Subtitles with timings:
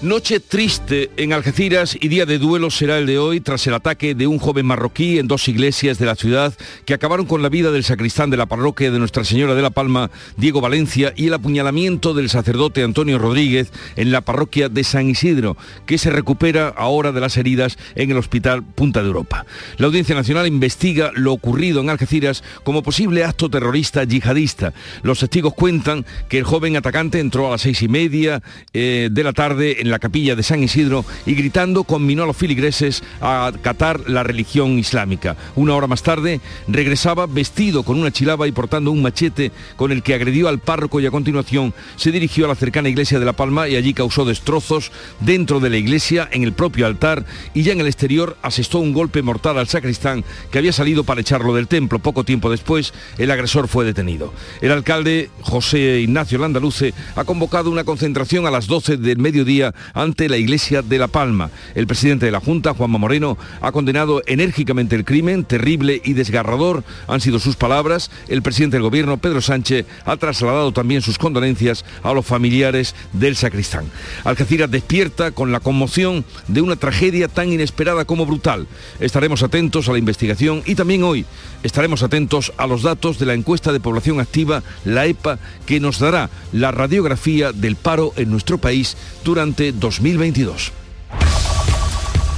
[0.00, 4.14] Noche triste en Algeciras y día de duelo será el de hoy tras el ataque
[4.14, 6.54] de un joven marroquí en dos iglesias de la ciudad
[6.84, 9.70] que acabaron con la vida del sacristán de la parroquia de Nuestra Señora de la
[9.70, 15.10] Palma, Diego Valencia, y el apuñalamiento del sacerdote Antonio Rodríguez en la parroquia de San
[15.10, 19.46] Isidro, que se recupera ahora de las heridas en el Hospital Punta de Europa.
[19.78, 24.72] La Audiencia Nacional investiga lo ocurrido en Algeciras como posible acto terrorista yihadista.
[25.02, 29.24] Los testigos cuentan que el joven atacante entró a las seis y media eh, de
[29.24, 33.46] la tarde en la capilla de San Isidro y gritando conminó a los filigreses a
[33.46, 35.36] acatar la religión islámica.
[35.56, 40.02] Una hora más tarde regresaba vestido con una chilaba y portando un machete con el
[40.02, 43.32] que agredió al párroco y a continuación se dirigió a la cercana iglesia de La
[43.32, 47.72] Palma y allí causó destrozos dentro de la iglesia, en el propio altar y ya
[47.72, 51.68] en el exterior asestó un golpe mortal al sacristán que había salido para echarlo del
[51.68, 51.98] templo.
[51.98, 54.32] Poco tiempo después el agresor fue detenido.
[54.60, 60.28] El alcalde José Ignacio Landaluce ha convocado una concentración a las 12 del mediodía ante
[60.28, 61.50] la Iglesia de La Palma.
[61.74, 66.84] El presidente de la Junta, Juanma Moreno, ha condenado enérgicamente el crimen, terrible y desgarrador,
[67.06, 68.10] han sido sus palabras.
[68.28, 73.36] El presidente del gobierno, Pedro Sánchez, ha trasladado también sus condolencias a los familiares del
[73.36, 73.86] sacristán.
[74.24, 78.66] Algeciras despierta con la conmoción de una tragedia tan inesperada como brutal.
[79.00, 81.24] Estaremos atentos a la investigación y también hoy
[81.62, 85.98] estaremos atentos a los datos de la encuesta de población activa, la EPA, que nos
[85.98, 90.72] dará la radiografía del paro en nuestro país durante 2022.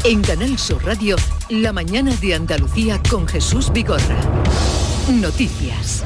[0.05, 1.17] En Canal Sur Radio,
[1.51, 4.19] la mañana de Andalucía con Jesús Vigorra.
[5.11, 6.05] Noticias.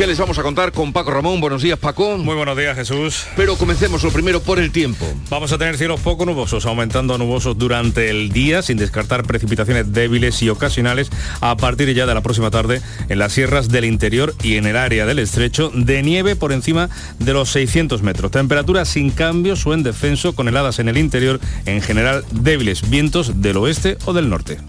[0.00, 1.42] ¿Qué les vamos a contar con Paco Ramón?
[1.42, 2.16] Buenos días, Paco.
[2.16, 3.26] Muy buenos días, Jesús.
[3.36, 5.04] Pero comencemos lo primero por el tiempo.
[5.28, 10.42] Vamos a tener cielos poco nubosos, aumentando nubosos durante el día, sin descartar precipitaciones débiles
[10.42, 11.10] y ocasionales
[11.42, 14.78] a partir ya de la próxima tarde en las sierras del interior y en el
[14.78, 18.30] área del estrecho, de nieve por encima de los 600 metros.
[18.30, 23.42] Temperaturas sin cambios o en descenso, con heladas en el interior, en general débiles, vientos
[23.42, 24.60] del oeste o del norte.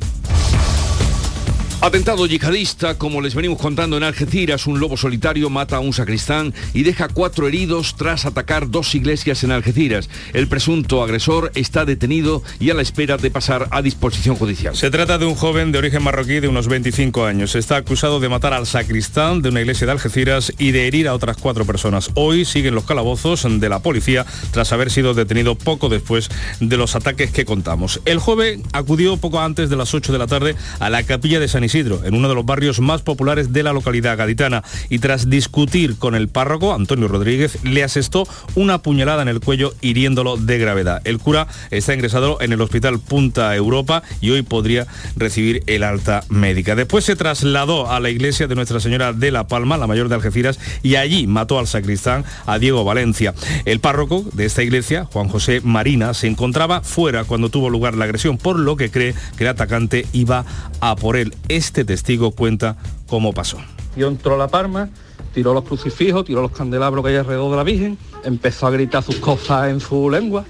[1.83, 6.53] Atentado yihadista, como les venimos contando en Algeciras, un lobo solitario mata a un sacristán
[6.75, 10.07] y deja cuatro heridos tras atacar dos iglesias en Algeciras.
[10.33, 14.75] El presunto agresor está detenido y a la espera de pasar a disposición judicial.
[14.75, 17.55] Se trata de un joven de origen marroquí de unos 25 años.
[17.55, 21.15] Está acusado de matar al sacristán de una iglesia de Algeciras y de herir a
[21.15, 22.11] otras cuatro personas.
[22.13, 26.95] Hoy siguen los calabozos de la policía tras haber sido detenido poco después de los
[26.95, 28.01] ataques que contamos.
[28.05, 31.47] El joven acudió poco antes de las 8 de la tarde a la capilla de
[31.47, 35.29] San Isidro, en uno de los barrios más populares de la localidad gaditana, y tras
[35.29, 40.57] discutir con el párroco, Antonio Rodríguez, le asestó una puñalada en el cuello hiriéndolo de
[40.57, 41.01] gravedad.
[41.05, 46.23] El cura está ingresado en el hospital Punta Europa y hoy podría recibir el alta
[46.29, 46.75] médica.
[46.75, 50.15] Después se trasladó a la iglesia de Nuestra Señora de la Palma, la mayor de
[50.15, 53.33] Algeciras, y allí mató al sacristán, a Diego Valencia.
[53.63, 58.05] El párroco de esta iglesia, Juan José Marina, se encontraba fuera cuando tuvo lugar la
[58.05, 60.45] agresión, por lo que cree que el atacante iba
[60.81, 61.33] a por él.
[61.61, 62.75] Este testigo cuenta
[63.07, 63.59] cómo pasó.
[63.95, 64.89] Yo entró la Parma,
[65.31, 69.03] tiró los crucifijos, tiró los candelabros que hay alrededor de la Virgen, empezó a gritar
[69.03, 70.43] sus cosas en su lengua.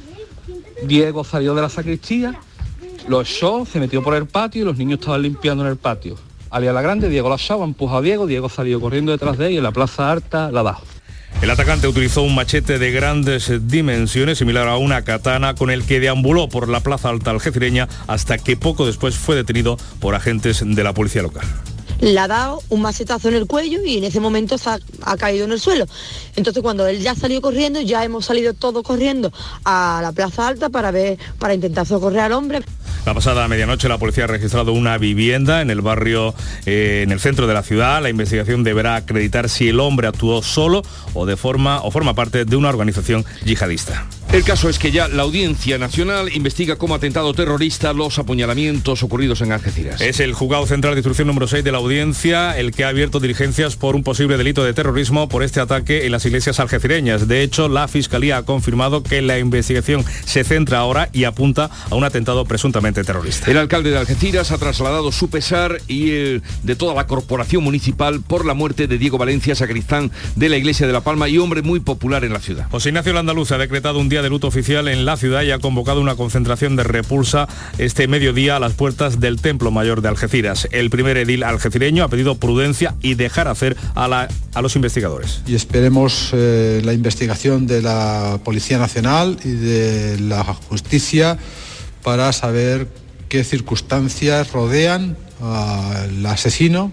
[0.86, 2.40] Diego salió de la sacristía,
[3.10, 6.16] lo echó, se metió por el patio y los niños estaban limpiando en el patio.
[6.50, 9.52] Alía la grande, Diego la echaba, empujó a Diego, Diego salió corriendo detrás de él
[9.52, 10.91] y en la plaza alta la dejó.
[11.42, 16.00] El atacante utilizó un machete de grandes dimensiones, similar a una katana, con el que
[16.00, 20.84] deambuló por la plaza alta algecireña hasta que poco después fue detenido por agentes de
[20.84, 21.46] la policía local
[22.02, 25.46] le ha dado un macetazo en el cuello y en ese momento ha, ha, caído
[25.46, 25.86] en el suelo.
[26.36, 29.32] Entonces cuando él ya salió corriendo, ya hemos salido todos corriendo
[29.64, 32.62] a la Plaza Alta para ver, para intentar socorrer al hombre.
[33.06, 36.36] La pasada medianoche la policía ha registrado una vivienda en el barrio,
[36.66, 38.02] eh, en el centro de la ciudad.
[38.02, 40.84] La investigación deberá acreditar si el hombre actuó solo
[41.14, 44.06] o de forma o forma parte de una organización yihadista.
[44.34, 49.42] El caso es que ya la Audiencia Nacional investiga como atentado terrorista los apuñalamientos ocurridos
[49.42, 50.00] en Algeciras.
[50.00, 53.20] Es el juzgado central de instrucción número 6 de la Audiencia el que ha abierto
[53.20, 57.28] diligencias por un posible delito de terrorismo por este ataque en las iglesias algecireñas.
[57.28, 61.96] De hecho, la Fiscalía ha confirmado que la investigación se centra ahora y apunta a
[61.96, 63.52] un atentado presuntamente terrorista.
[63.52, 68.22] El alcalde de Algeciras ha trasladado su pesar y el de toda la corporación municipal
[68.22, 71.64] por la muerte de Diego Valencia, sacristán de la iglesia de La Palma y hombre
[71.64, 72.68] muy popular en la ciudad.
[72.72, 75.60] José Ignacio Landaluz ha decretado un día de luto oficial en la ciudad y ha
[75.60, 77.48] convocado una concentración de repulsa
[77.78, 80.68] este mediodía a las puertas del Templo Mayor de Algeciras.
[80.72, 85.42] El primer edil algecireño ha pedido prudencia y dejar hacer a los investigadores.
[85.48, 91.38] Y esperemos eh, la investigación de la Policía Nacional y de la justicia
[92.04, 92.88] para saber
[93.30, 96.92] qué circunstancias rodean al asesino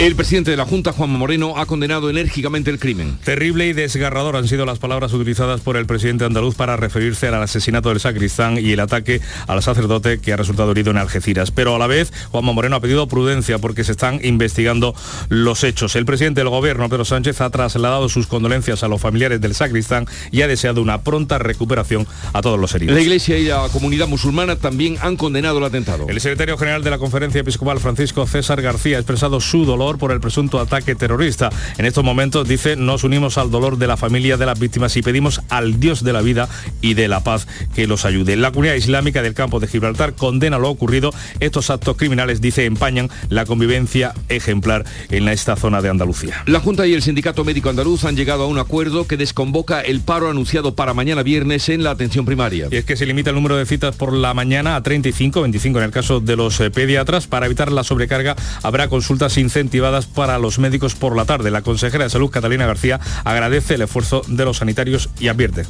[0.00, 3.18] el presidente de la Junta, Juan Moreno, ha condenado enérgicamente el crimen.
[3.22, 7.34] Terrible y desgarrador han sido las palabras utilizadas por el presidente andaluz para referirse al
[7.34, 11.50] asesinato del sacristán y el ataque al sacerdote que ha resultado herido en Algeciras.
[11.50, 14.94] Pero a la vez, Juan Moreno ha pedido prudencia porque se están investigando
[15.28, 15.94] los hechos.
[15.96, 20.06] El presidente del gobierno, Pedro Sánchez, ha trasladado sus condolencias a los familiares del sacristán
[20.30, 22.94] y ha deseado una pronta recuperación a todos los heridos.
[22.94, 26.06] La Iglesia y la comunidad musulmana también han condenado el atentado.
[26.08, 30.12] El secretario general de la Conferencia Episcopal, Francisco César García, ha expresado su dolor por
[30.12, 31.50] el presunto ataque terrorista.
[31.78, 35.02] En estos momentos, dice, nos unimos al dolor de la familia de las víctimas y
[35.02, 36.48] pedimos al Dios de la vida
[36.80, 38.36] y de la paz que los ayude.
[38.36, 41.12] La comunidad islámica del campo de Gibraltar condena lo ocurrido.
[41.40, 46.42] Estos actos criminales, dice, empañan la convivencia ejemplar en esta zona de Andalucía.
[46.46, 50.00] La Junta y el Sindicato Médico Andaluz han llegado a un acuerdo que desconvoca el
[50.00, 52.68] paro anunciado para mañana viernes en la atención primaria.
[52.70, 55.78] Y es que se limita el número de citas por la mañana a 35, 25
[55.78, 57.26] en el caso de los eh, pediatras.
[57.26, 59.79] Para evitar la sobrecarga habrá consultas incentivadas
[60.14, 61.50] para los médicos por la tarde.
[61.50, 65.66] La consejera de Salud, Catalina García, agradece el esfuerzo de los sanitarios y advierte.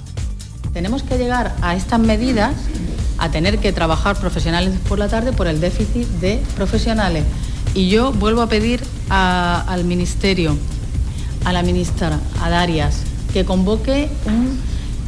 [0.72, 2.54] Tenemos que llegar a estas medidas
[3.18, 7.24] a tener que trabajar profesionales por la tarde por el déficit de profesionales.
[7.74, 10.56] Y yo vuelvo a pedir al Ministerio,
[11.44, 13.02] a la ministra, a Darias,
[13.32, 14.58] que convoque un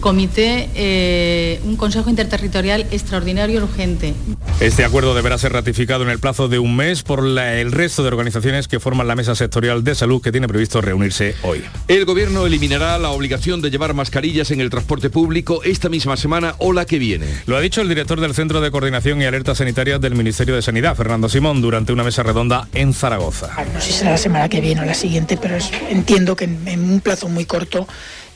[0.03, 4.13] comité, eh, un Consejo Interterritorial extraordinario urgente.
[4.61, 8.09] Este acuerdo deberá ser ratificado en el plazo de un mes por el resto de
[8.09, 11.65] organizaciones que forman la Mesa Sectorial de Salud que tiene previsto reunirse hoy.
[11.89, 16.57] El Gobierno eliminará la obligación de llevar mascarillas en el transporte público esta misma semana
[16.59, 17.27] o la que viene.
[17.47, 20.63] Lo ha dicho el director del Centro de Coordinación y Alertas Sanitarias del Ministerio de
[20.63, 23.51] Sanidad, Fernando Simón, durante una mesa redonda en Zaragoza.
[23.73, 25.57] No sé si será la semana que viene o la siguiente, pero
[25.89, 27.87] entiendo que en un plazo muy corto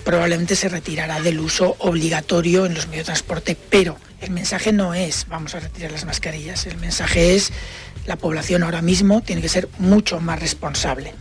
[0.07, 4.95] probablemente se retirará del uso obligatorio en los medios de transporte, pero el mensaje no
[4.95, 7.53] es vamos a retirar las mascarillas, el mensaje es
[8.07, 11.13] la población ahora mismo tiene que ser mucho más responsable.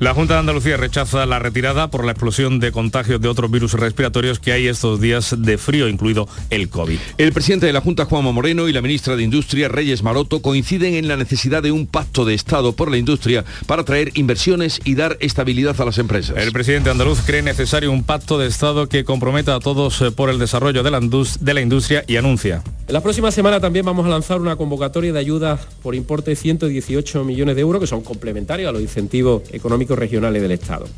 [0.00, 3.74] La Junta de Andalucía rechaza la retirada por la explosión de contagios de otros virus
[3.74, 6.98] respiratorios que hay estos días de frío, incluido el COVID.
[7.18, 10.94] El presidente de la Junta, Juanma Moreno, y la ministra de Industria, Reyes Maroto, coinciden
[10.94, 14.94] en la necesidad de un pacto de Estado por la industria para traer inversiones y
[14.94, 16.34] dar estabilidad a las empresas.
[16.38, 20.30] El presidente andaluz cree necesario un pacto de Estado que comprometa a todos eh, por
[20.30, 22.62] el desarrollo de la, de la industria y anuncia.
[22.90, 26.36] En la próxima semana también vamos a lanzar una convocatoria de ayuda por importe de
[26.36, 30.88] 118 millones de euros, que son complementarios a los incentivos económicos regionales del Estado.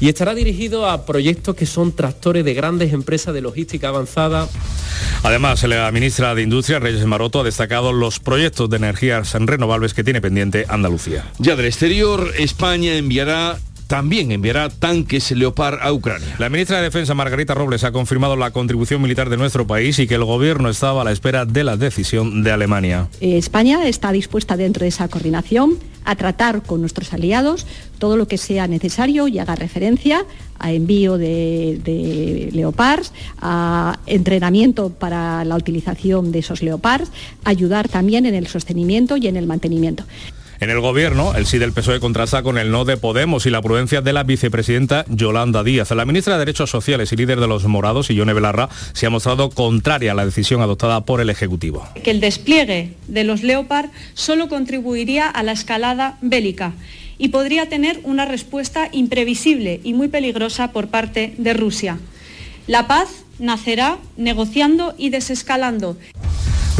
[0.00, 4.48] Y estará dirigido a proyectos que son tractores de grandes empresas de logística avanzada.
[5.22, 10.02] Además, la ministra de Industria, Reyes Maroto, ha destacado los proyectos de energías renovables que
[10.02, 11.30] tiene pendiente Andalucía.
[11.38, 13.56] Ya del exterior, España enviará
[13.90, 16.36] también enviará tanques Leopard a Ucrania.
[16.38, 20.06] La ministra de Defensa, Margarita Robles, ha confirmado la contribución militar de nuestro país y
[20.06, 23.08] que el gobierno estaba a la espera de la decisión de Alemania.
[23.20, 27.66] España está dispuesta dentro de esa coordinación a tratar con nuestros aliados
[27.98, 30.24] todo lo que sea necesario y haga referencia
[30.60, 37.10] a envío de, de, leopards, a entrenamiento para la utilización de esos leopards,
[37.42, 40.04] ayudar también en el sostenimiento y en el mantenimiento.
[40.60, 43.62] En el gobierno, el sí del PSOE contrasta con el no de Podemos y la
[43.62, 45.90] prudencia de la vicepresidenta Yolanda Díaz.
[45.92, 49.48] La ministra de Derechos Sociales y líder de los morados, Ione Belarra, se ha mostrado
[49.48, 51.88] contraria a la decisión adoptada por el Ejecutivo.
[52.04, 56.74] Que el despliegue de los Leopard solo contribuiría a la escalada bélica
[57.16, 61.98] y podría tener una respuesta imprevisible y muy peligrosa por parte de Rusia.
[62.66, 65.96] La paz nacerá negociando y desescalando.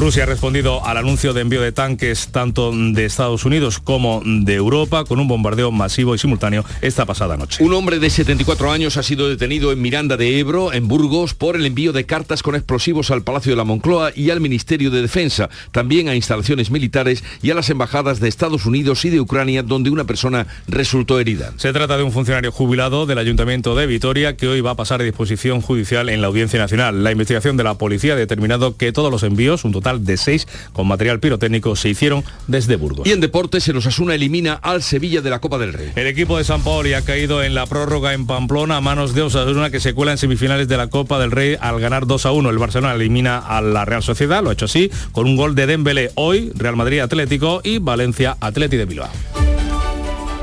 [0.00, 4.54] Rusia ha respondido al anuncio de envío de tanques tanto de Estados Unidos como de
[4.54, 7.62] Europa con un bombardeo masivo y simultáneo esta pasada noche.
[7.62, 11.54] Un hombre de 74 años ha sido detenido en Miranda de Ebro, en Burgos, por
[11.54, 15.02] el envío de cartas con explosivos al Palacio de la Moncloa y al Ministerio de
[15.02, 19.62] Defensa, también a instalaciones militares y a las embajadas de Estados Unidos y de Ucrania,
[19.62, 21.52] donde una persona resultó herida.
[21.58, 25.02] Se trata de un funcionario jubilado del Ayuntamiento de Vitoria que hoy va a pasar
[25.02, 27.04] a disposición judicial en la Audiencia Nacional.
[27.04, 30.46] La investigación de la policía ha determinado que todos los envíos, un total de seis
[30.72, 33.06] con material pirotécnico se hicieron desde Burgos.
[33.06, 35.90] Y en deportes, se Osasuna elimina al Sevilla de la Copa del Rey.
[35.96, 39.22] El equipo de San Paoli ha caído en la prórroga en Pamplona a manos de
[39.22, 42.32] Osasuna que se cuela en semifinales de la Copa del Rey al ganar 2 a
[42.32, 42.50] 1.
[42.50, 45.66] El Barcelona elimina a la Real Sociedad, lo ha hecho así, con un gol de
[45.66, 49.10] Dembélé hoy, Real Madrid Atlético y Valencia Atleti de Bilbao.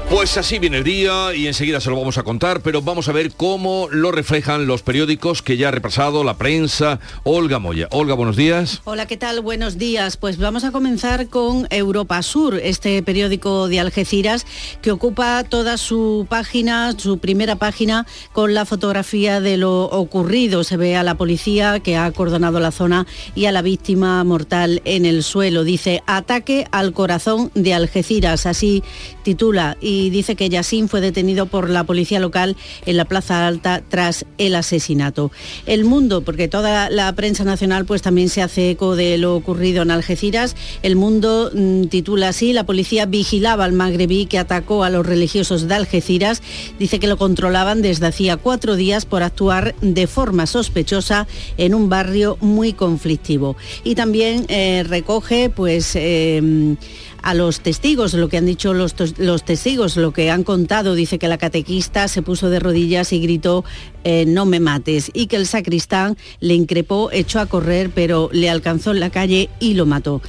[0.09, 3.11] Pues así viene el día y enseguida se lo vamos a contar, pero vamos a
[3.11, 7.01] ver cómo lo reflejan los periódicos que ya ha repasado, la prensa.
[7.25, 7.89] Olga Moya.
[7.91, 8.81] Olga, buenos días.
[8.85, 9.41] Hola, ¿qué tal?
[9.41, 10.15] Buenos días.
[10.15, 14.45] Pues vamos a comenzar con Europa Sur, este periódico de Algeciras
[14.81, 20.63] que ocupa toda su página, su primera página, con la fotografía de lo ocurrido.
[20.63, 24.81] Se ve a la policía que ha acordonado la zona y a la víctima mortal
[24.85, 25.65] en el suelo.
[25.65, 28.45] Dice, ataque al corazón de Algeciras.
[28.45, 28.83] Así
[29.23, 29.75] titula.
[29.81, 33.81] Y y dice que Yassin fue detenido por la policía local en la Plaza Alta
[33.87, 35.31] tras el asesinato.
[35.65, 39.81] El Mundo, porque toda la prensa nacional pues también se hace eco de lo ocurrido
[39.81, 44.89] en Algeciras, El Mundo mm, titula así, la policía vigilaba al magrebí que atacó a
[44.89, 46.41] los religiosos de Algeciras,
[46.77, 51.27] dice que lo controlaban desde hacía cuatro días por actuar de forma sospechosa
[51.57, 53.55] en un barrio muy conflictivo.
[53.83, 56.75] Y también eh, recoge pues eh,
[57.21, 60.95] a los testigos, lo que han dicho los, los, testigos, lo que han contado.
[60.95, 63.63] Dice que la catequista se puso de rodillas y gritó,
[64.03, 68.49] eh, no me mates, y que el sacristán le increpó, echó a correr, pero le
[68.49, 70.21] alcanzó en la calle y lo mató.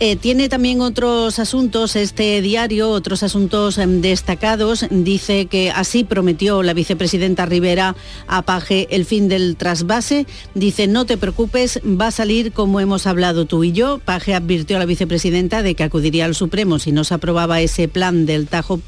[0.00, 4.86] Eh, tiene también otros asuntos, este diario, otros asuntos em, destacados.
[4.90, 7.94] Dice que así prometió la vicepresidenta Rivera
[8.26, 10.26] a Paje el fin del trasvase.
[10.54, 13.98] Dice, no te preocupes, va a salir como hemos hablado tú y yo.
[13.98, 17.86] Paje advirtió a la vicepresidenta de que acudiría al Supremo si no se aprobaba ese
[17.86, 18.80] plan del Tajo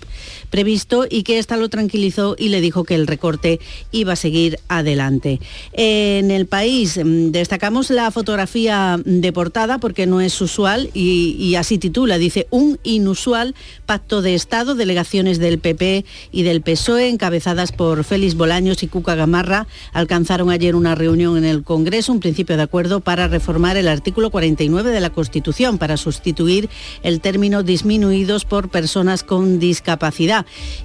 [0.46, 3.60] previsto y que ésta lo tranquilizó y le dijo que el recorte
[3.92, 5.40] iba a seguir adelante.
[5.72, 11.78] En el país em, destacamos la fotografía de portada porque no es usual y, así
[11.78, 13.54] titula, dice, un inusual
[13.86, 19.14] pacto de Estado, delegaciones del PP y del PSOE, encabezadas por Félix Bolaños y Cuca
[19.14, 23.88] Gamarra, alcanzaron ayer una reunión en el Congreso, un principio de acuerdo para reformar el
[23.88, 26.68] artículo 49 de la Constitución, para sustituir
[27.02, 30.35] el término disminuidos por personas con discapacidad.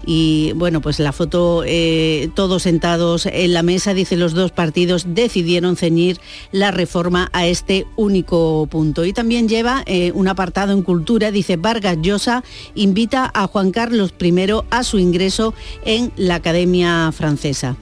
[0.06, 5.06] Y bueno, pues la foto, eh, todos sentados en la mesa, dice los dos partidos
[5.10, 6.20] decidieron ceñir
[6.52, 9.04] la reforma a este único punto.
[9.04, 9.84] Y también lleva...
[9.88, 12.44] Eh, un apartado en cultura, dice Vargas Llosa
[12.76, 14.34] invita a Juan Carlos I
[14.70, 15.54] a su ingreso
[15.86, 17.76] en la Academia Francesa.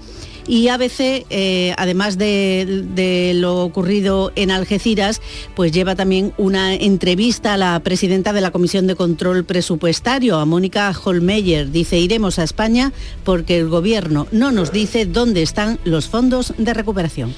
[0.49, 5.21] Y ABC, eh, además de, lo ocurrido en Algeciras,
[5.55, 10.45] pues lleva también una entrevista a la presidenta de la Comisión de Control Presupuestario, a
[10.45, 11.69] Mónica Holmeyer.
[11.69, 12.91] Dice, iremos a España
[13.23, 17.35] porque el Gobierno no nos dice dónde están los fondos de recuperación.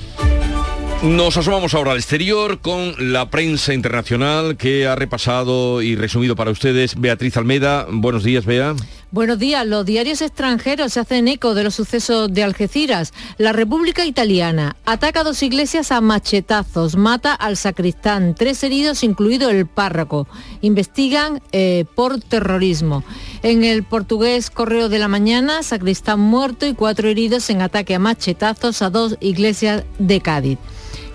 [1.03, 6.51] Nos asomamos ahora al exterior con la prensa internacional que ha repasado y resumido para
[6.51, 7.87] ustedes Beatriz Almeda.
[7.89, 8.75] Buenos días, Bea.
[9.13, 9.67] Buenos días.
[9.67, 13.11] Los diarios extranjeros se hacen eco de los sucesos de Algeciras.
[13.37, 19.67] La República Italiana ataca dos iglesias a machetazos, mata al sacristán, tres heridos, incluido el
[19.67, 20.29] párroco.
[20.61, 23.03] Investigan eh, por terrorismo.
[23.43, 27.99] En el portugués Correo de la Mañana, sacristán muerto y cuatro heridos en ataque a
[27.99, 30.57] machetazos a dos iglesias de Cádiz.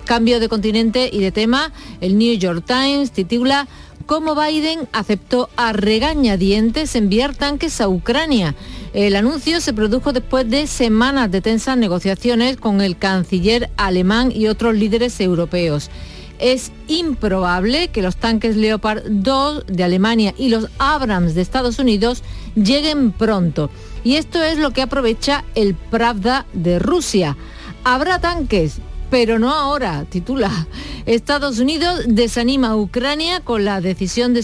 [0.05, 3.67] Cambio de continente y de tema, el New York Times titula
[4.07, 8.55] cómo Biden aceptó a regañadientes enviar tanques a Ucrania.
[8.93, 14.47] El anuncio se produjo después de semanas de tensas negociaciones con el canciller alemán y
[14.47, 15.91] otros líderes europeos.
[16.39, 22.23] Es improbable que los tanques Leopard 2 de Alemania y los Abrams de Estados Unidos
[22.55, 23.69] lleguen pronto.
[24.03, 27.35] Y esto es lo que aprovecha el Pravda de Rusia.
[27.83, 30.67] Habrá tanques, pero no ahora, titula.
[31.05, 34.43] Estados Unidos desanima a Ucrania con la decisión de,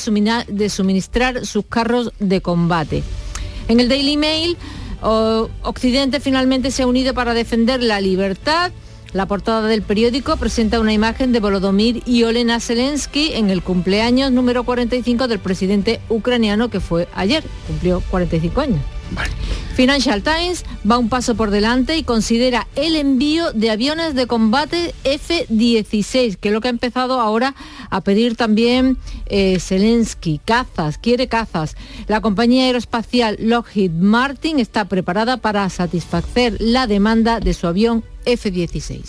[0.69, 3.03] suministrar sus carros de combate.
[3.67, 4.57] En el Daily Mail,
[5.01, 8.71] Occidente finalmente se ha unido para defender la libertad.
[9.13, 14.31] La portada del periódico presenta una imagen de Volodymyr y Olena Zelensky en el cumpleaños
[14.31, 18.79] número 45 del presidente ucraniano que fue ayer, cumplió 45 años.
[19.75, 24.95] Financial Times va un paso por delante y considera el envío de aviones de combate
[25.03, 27.53] F-16, que es lo que ha empezado ahora
[27.91, 31.75] a pedir también eh, Zelensky, cazas, quiere cazas.
[32.07, 39.01] La compañía aeroespacial Lockheed Martin está preparada para satisfacer la demanda de su avión F-16.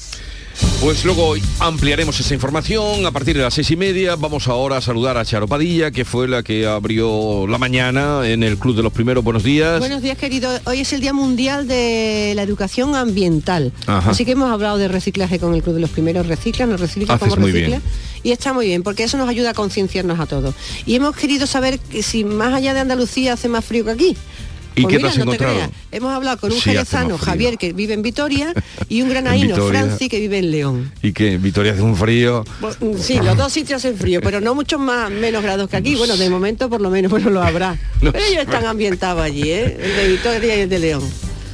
[0.80, 4.16] Pues luego ampliaremos esa información a partir de las seis y media.
[4.16, 8.42] Vamos ahora a saludar a Charo Padilla, que fue la que abrió la mañana en
[8.42, 9.24] el Club de los Primeros.
[9.24, 9.80] Buenos días.
[9.80, 10.50] Buenos días, querido.
[10.66, 13.72] Hoy es el Día Mundial de la Educación Ambiental.
[13.86, 16.26] Así que hemos hablado de reciclaje con el Club de los Primeros.
[16.26, 17.80] Recicla, nos recicla, como recicla.
[18.22, 20.54] Y está muy bien, porque eso nos ayuda a concienciarnos a todos.
[20.86, 24.16] Y hemos querido saber que si más allá de Andalucía hace más frío que aquí
[24.76, 25.58] ¿Y pues qué te has encontrado?
[25.92, 28.52] Hemos hablado con un jerezano, Javier, que vive en Vitoria,
[28.88, 30.92] y un granaíno, Franci, que vive en León.
[31.02, 31.38] ¿Y qué?
[31.38, 32.44] ¿Vitoria hace un frío?
[32.80, 35.94] Mm, sí, los dos sitios hacen frío, pero no muchos más menos grados que aquí.
[35.94, 37.78] Bueno, de momento por lo menos, bueno, lo habrá.
[38.00, 39.78] pero ellos están ambientados allí, ¿eh?
[39.80, 41.02] El de Vitoria y el de León.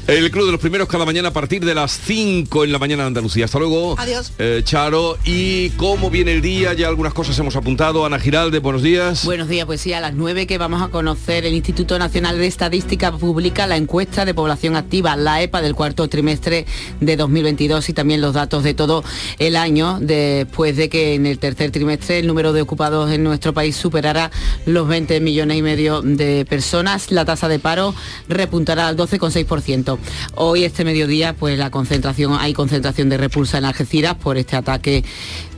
[0.06, 3.04] El Club de los Primeros cada mañana a partir de las 5 en la mañana
[3.04, 3.44] de Andalucía.
[3.44, 3.94] Hasta luego.
[3.98, 4.32] Adiós.
[4.38, 6.72] Eh, Charo, ¿y cómo viene el día?
[6.72, 8.04] Ya algunas cosas hemos apuntado.
[8.04, 9.24] Ana Giralde, buenos días.
[9.24, 12.46] Buenos días, pues sí, a las 9 que vamos a conocer el Instituto Nacional de
[12.46, 16.66] Estadística publica la encuesta de población activa, la EPA del cuarto trimestre
[17.00, 19.04] de 2022 y también los datos de todo
[19.38, 23.54] el año después de que en el tercer trimestre el número de ocupados en nuestro
[23.54, 24.30] país superara
[24.66, 27.10] los 20 millones y medio de personas.
[27.10, 27.94] La tasa de paro
[28.28, 29.89] repuntará al 12,6%.
[30.34, 35.04] Hoy, este mediodía, pues la concentración, hay concentración de repulsa en Algeciras por este ataque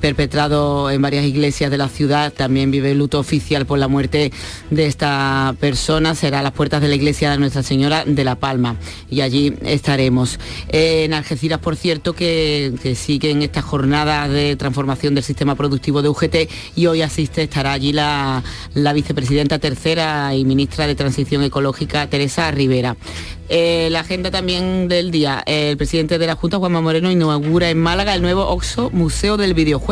[0.02, 2.32] perpetrado en varias iglesias de la ciudad.
[2.32, 4.32] También vive el luto oficial por la muerte
[4.68, 6.16] de esta persona.
[6.16, 8.76] Será a las puertas de la iglesia de Nuestra Señora de la Palma.
[9.08, 10.40] Y allí estaremos.
[10.68, 16.36] en Algeciras, por cierto, que, siguen esta jornada de transformación del sistema productivo de UGT
[16.74, 18.42] y hoy asiste, estará allí la,
[18.74, 22.96] la vicepresidenta tercera y ministra de Transición Ecológica, Teresa Rivera.
[23.54, 25.42] Eh, la agenda también del día.
[25.44, 29.52] El presidente de la Junta, Juanma Moreno, inaugura en Málaga el nuevo OXO Museo del
[29.52, 29.91] Videojuego.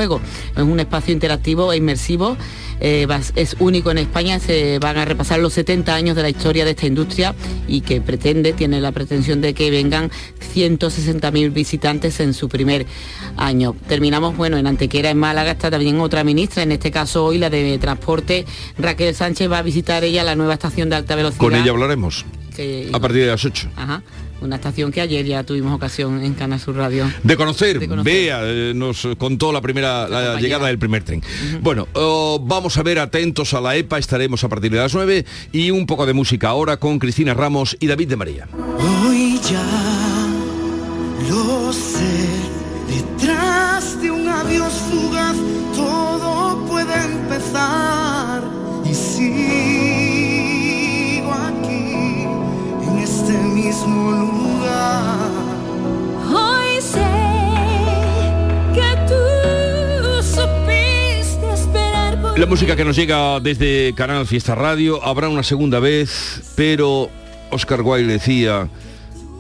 [0.57, 2.37] Es un espacio interactivo e inmersivo.
[2.81, 6.65] Eh, es único en España, se van a repasar los 70 años de la historia
[6.65, 7.35] de esta industria
[7.69, 10.11] y que pretende, tiene la pretensión de que vengan
[10.55, 12.87] 160.000 visitantes en su primer
[13.37, 13.77] año.
[13.87, 17.51] Terminamos, bueno, en Antequera, en Málaga, está también otra ministra, en este caso hoy la
[17.51, 18.47] de Transporte,
[18.79, 21.41] Raquel Sánchez va a visitar ella la nueva estación de alta velocidad.
[21.41, 22.25] Con ella hablaremos
[22.93, 23.71] a partir de las 8.
[23.77, 24.03] Ajá.
[24.41, 27.11] Una estación que ayer ya tuvimos ocasión en Canal Sur Radio.
[27.23, 31.23] De conocer, vea, eh, nos contó la primera la, llegada del primer tren.
[31.61, 35.25] Bueno, oh, vamos a ver atentos a la EPA, estaremos a partir de las 9
[35.53, 38.49] y un poco de música ahora con Cristina Ramos y David de María.
[38.79, 39.63] Hoy ya
[41.29, 42.27] lo sé,
[42.89, 45.37] detrás de un adiós fugaz
[45.75, 48.43] todo puede empezar
[48.85, 50.10] y sigo
[53.31, 55.31] este mismo lugar.
[56.35, 57.07] Hoy sé
[58.75, 65.43] que tú supiste esperar La música que nos llega desde Canal Fiesta Radio habrá una
[65.43, 67.09] segunda vez, pero
[67.51, 68.69] Oscar Wilde decía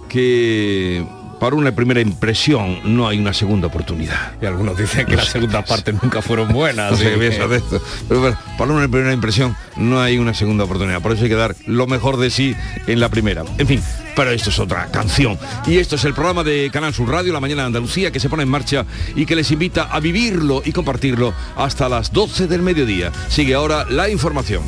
[0.08, 1.04] que
[1.40, 4.32] para una primera impresión no hay una segunda oportunidad.
[4.40, 6.92] Y algunos dicen que las segundas partes nunca fueron buenas.
[6.92, 7.82] No sé de esto.
[8.08, 11.00] Pero para una primera impresión no hay una segunda oportunidad.
[11.00, 12.54] Por eso hay que dar lo mejor de sí
[12.86, 13.42] en la primera.
[13.58, 13.82] En fin,
[14.14, 15.38] pero esto es otra canción.
[15.66, 18.28] Y esto es el programa de Canal Sur Radio, La Mañana de Andalucía, que se
[18.28, 18.84] pone en marcha
[19.16, 23.10] y que les invita a vivirlo y compartirlo hasta las 12 del mediodía.
[23.28, 24.62] Sigue ahora la información.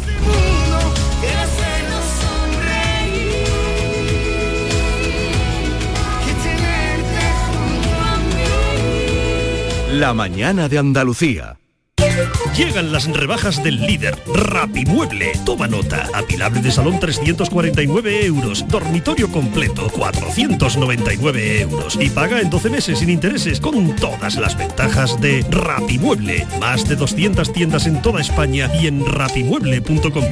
[9.93, 11.59] La mañana de Andalucía.
[12.57, 15.33] Llegan las rebajas del líder, Rapimueble.
[15.45, 16.09] Toma nota.
[16.15, 18.67] Apilable de salón 349 euros.
[18.69, 21.99] Dormitorio completo 499 euros.
[22.01, 26.47] Y paga en 12 meses sin intereses con todas las ventajas de Rapimueble.
[26.59, 30.25] Más de 200 tiendas en toda España y en rapimueble.com.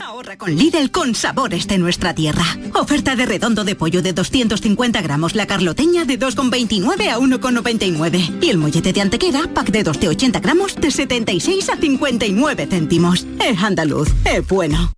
[0.00, 2.44] Ahorra con Lidl con sabores de nuestra tierra.
[2.74, 8.42] Oferta de redondo de pollo de 250 gramos, la carloteña de 2,29 a 1,99.
[8.42, 12.66] Y el mollete de antequera, pack de 2 de 80 gramos, de 76 a 59
[12.66, 13.26] céntimos.
[13.44, 14.92] Es andaluz, es bueno.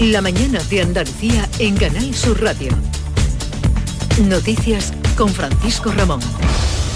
[0.00, 2.72] La mañana de Andalucía en Canal Sur Radio.
[4.20, 6.20] Noticias con Francisco Ramón.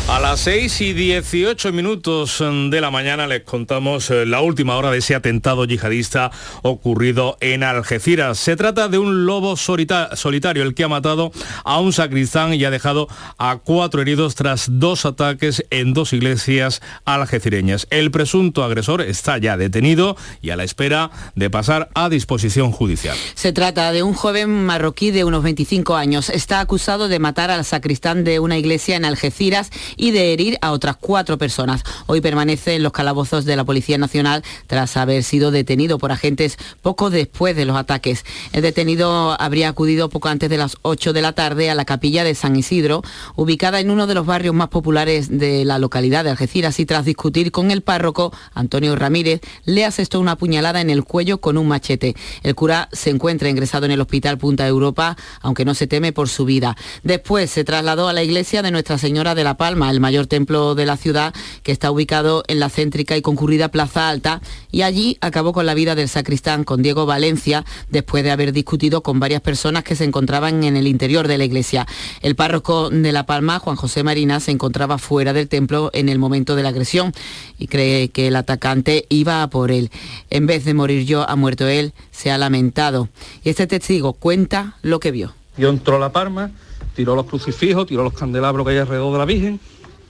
[0.09, 4.93] A las 6 y 18 minutos de la mañana les contamos eh, la última hora
[4.93, 6.31] de ese atentado yihadista
[6.63, 8.39] ocurrido en Algeciras.
[8.39, 11.33] Se trata de un lobo solitario, el que ha matado
[11.65, 16.83] a un sacristán y ha dejado a cuatro heridos tras dos ataques en dos iglesias
[17.05, 17.89] algecireñas.
[17.91, 23.17] El presunto agresor está ya detenido y a la espera de pasar a disposición judicial.
[23.35, 26.31] Se trata de un joven marroquí de unos 25 años.
[26.31, 30.73] Está acusado de matar al sacristán de una iglesia en Algeciras y de herir a
[30.73, 31.83] otras cuatro personas.
[32.07, 36.57] Hoy permanece en los calabozos de la Policía Nacional tras haber sido detenido por agentes
[36.83, 38.25] poco después de los ataques.
[38.53, 42.25] El detenido habría acudido poco antes de las 8 de la tarde a la capilla
[42.25, 43.03] de San Isidro,
[43.35, 47.05] ubicada en uno de los barrios más populares de la localidad de Algeciras y tras
[47.05, 51.69] discutir con el párroco, Antonio Ramírez, le asestó una puñalada en el cuello con un
[51.69, 52.15] machete.
[52.43, 56.29] El cura se encuentra ingresado en el Hospital Punta Europa, aunque no se teme por
[56.29, 56.77] su vida.
[57.03, 60.75] Después se trasladó a la iglesia de Nuestra Señora de la Palma, El mayor templo
[60.75, 65.19] de la ciudad que está ubicado en la céntrica y concurrida Plaza Alta y allí
[65.21, 69.41] acabó con la vida del sacristán con Diego Valencia después de haber discutido con varias
[69.41, 71.87] personas que se encontraban en el interior de la iglesia.
[72.23, 76.19] El párroco de La Palma, Juan José Marina, se encontraba fuera del templo en el
[76.19, 77.13] momento de la agresión
[77.59, 79.91] y cree que el atacante iba a por él.
[80.31, 83.09] En vez de morir yo, ha muerto él, se ha lamentado.
[83.43, 85.35] Y este testigo cuenta lo que vio.
[85.57, 86.51] Yo entró a La Palma,
[86.95, 89.61] tiró los crucifijos, tiró los candelabros que hay alrededor de la Virgen,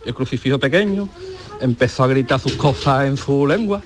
[0.06, 1.08] el crucifijo pequeño,
[1.60, 3.82] empezó a gritar sus cosas en su lengua.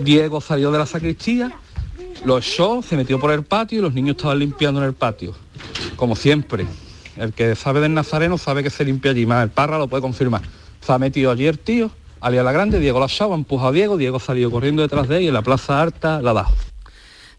[0.00, 1.52] Diego salió de la sacristía,
[2.24, 5.34] lo echó, se metió por el patio y los niños estaban limpiando en el patio.
[5.96, 6.66] Como siempre,
[7.16, 10.02] el que sabe del Nazareno sabe que se limpia allí, más el parra lo puede
[10.02, 10.42] confirmar.
[10.80, 13.96] Se ha metido allí el tío, alía la grande, Diego la echado, empujado a Diego,
[13.96, 16.46] Diego salió corriendo detrás de él y en la plaza alta la da.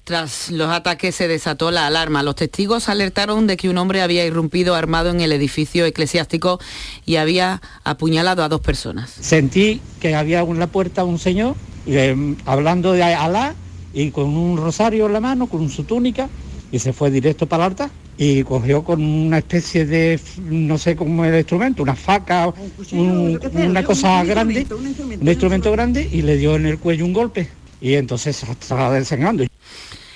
[0.08, 2.24] Tras los ataques se desató la alarma.
[2.24, 6.62] Los testigos alertaron de que un hombre había irrumpido armado en el edificio eclesiástico
[7.06, 9.10] y había apuñalado a dos personas.
[9.20, 11.56] Sentí que había en la puerta un señor
[11.88, 12.16] eh,
[12.46, 13.54] hablando de Alá
[13.94, 16.30] y con un rosario en la mano, con su túnica,
[16.72, 20.96] y se fue directo para el altar y cogió con una especie de, no sé
[20.96, 22.54] cómo era el instrumento, una faca,
[22.94, 24.66] un- una cosa grande,
[25.20, 27.50] un instrumento grande, y le dio en el cuello un golpe.
[27.80, 29.44] Y entonces estaba desangrando.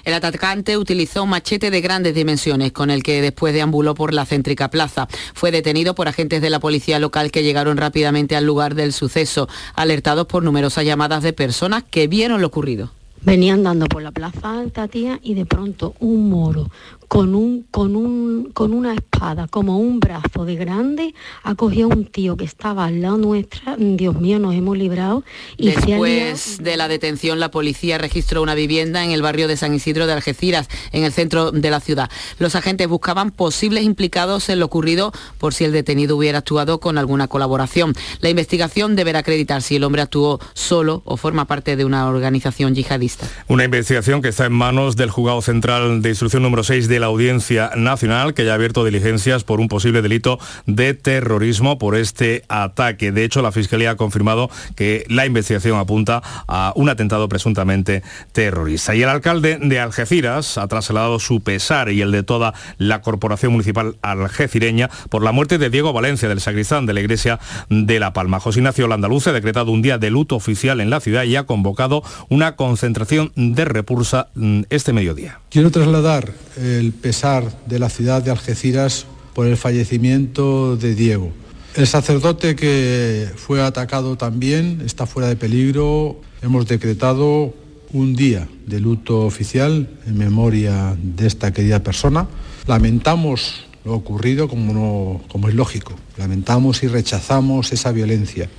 [0.04, 4.26] El atacante utilizó un machete de grandes dimensiones con el que después deambuló por la
[4.26, 5.08] céntrica plaza.
[5.34, 9.48] Fue detenido por agentes de la policía local que llegaron rápidamente al lugar del suceso,
[9.76, 12.92] alertados por numerosas llamadas de personas que vieron lo ocurrido.
[13.24, 16.72] Venía andando por la plaza alta, tía, y de pronto un moro
[17.12, 22.06] con, un, con, un, con una espada, como un brazo de grande, acogió a un
[22.06, 25.26] tío que estaba al lado nuestra, Dios mío, nos hemos librado,
[25.58, 29.22] y se ha liado- Después de la detención, la policía registró una vivienda en el
[29.22, 32.10] barrio de San Isidro de Algeciras, en el centro de la ciudad.
[32.40, 36.98] Los agentes buscaban posibles implicados en lo ocurrido por si el detenido hubiera actuado con
[36.98, 37.94] alguna colaboración.
[38.22, 42.74] La investigación deberá acreditar si el hombre actuó solo o forma parte de una organización
[42.74, 43.28] yihadista.
[43.50, 47.08] Una investigación que está en manos del Juzgado Central de Instrucción número 6 de la
[47.08, 52.44] Audiencia Nacional, que ya ha abierto diligencias por un posible delito de terrorismo por este
[52.48, 53.12] ataque.
[53.12, 58.96] De hecho, la Fiscalía ha confirmado que la investigación apunta a un atentado presuntamente terrorista.
[58.96, 63.52] Y el alcalde de Algeciras ha trasladado su pesar y el de toda la Corporación
[63.52, 68.14] Municipal algecireña por la muerte de Diego Valencia, del sacristán de la Iglesia de La
[68.14, 68.40] Palma.
[68.40, 71.46] José Ignacio Landaluce ha decretado un día de luto oficial en la ciudad y ha
[71.46, 75.40] convocado una concentración de repulsa mm, este mediodía.
[75.50, 81.32] Quiero trasladar el pesar de la ciudad de Algeciras por el fallecimiento de Diego.
[81.76, 86.20] El sacerdote que fue atacado también está fuera de peligro.
[86.42, 87.54] Hemos decretado
[87.94, 92.28] un día de luto oficial en memoria de esta querida persona.
[92.68, 95.94] Lamentamos lo ocurrido como, no- como es lógico.
[96.18, 98.50] Lamentamos y rechazamos esa violencia.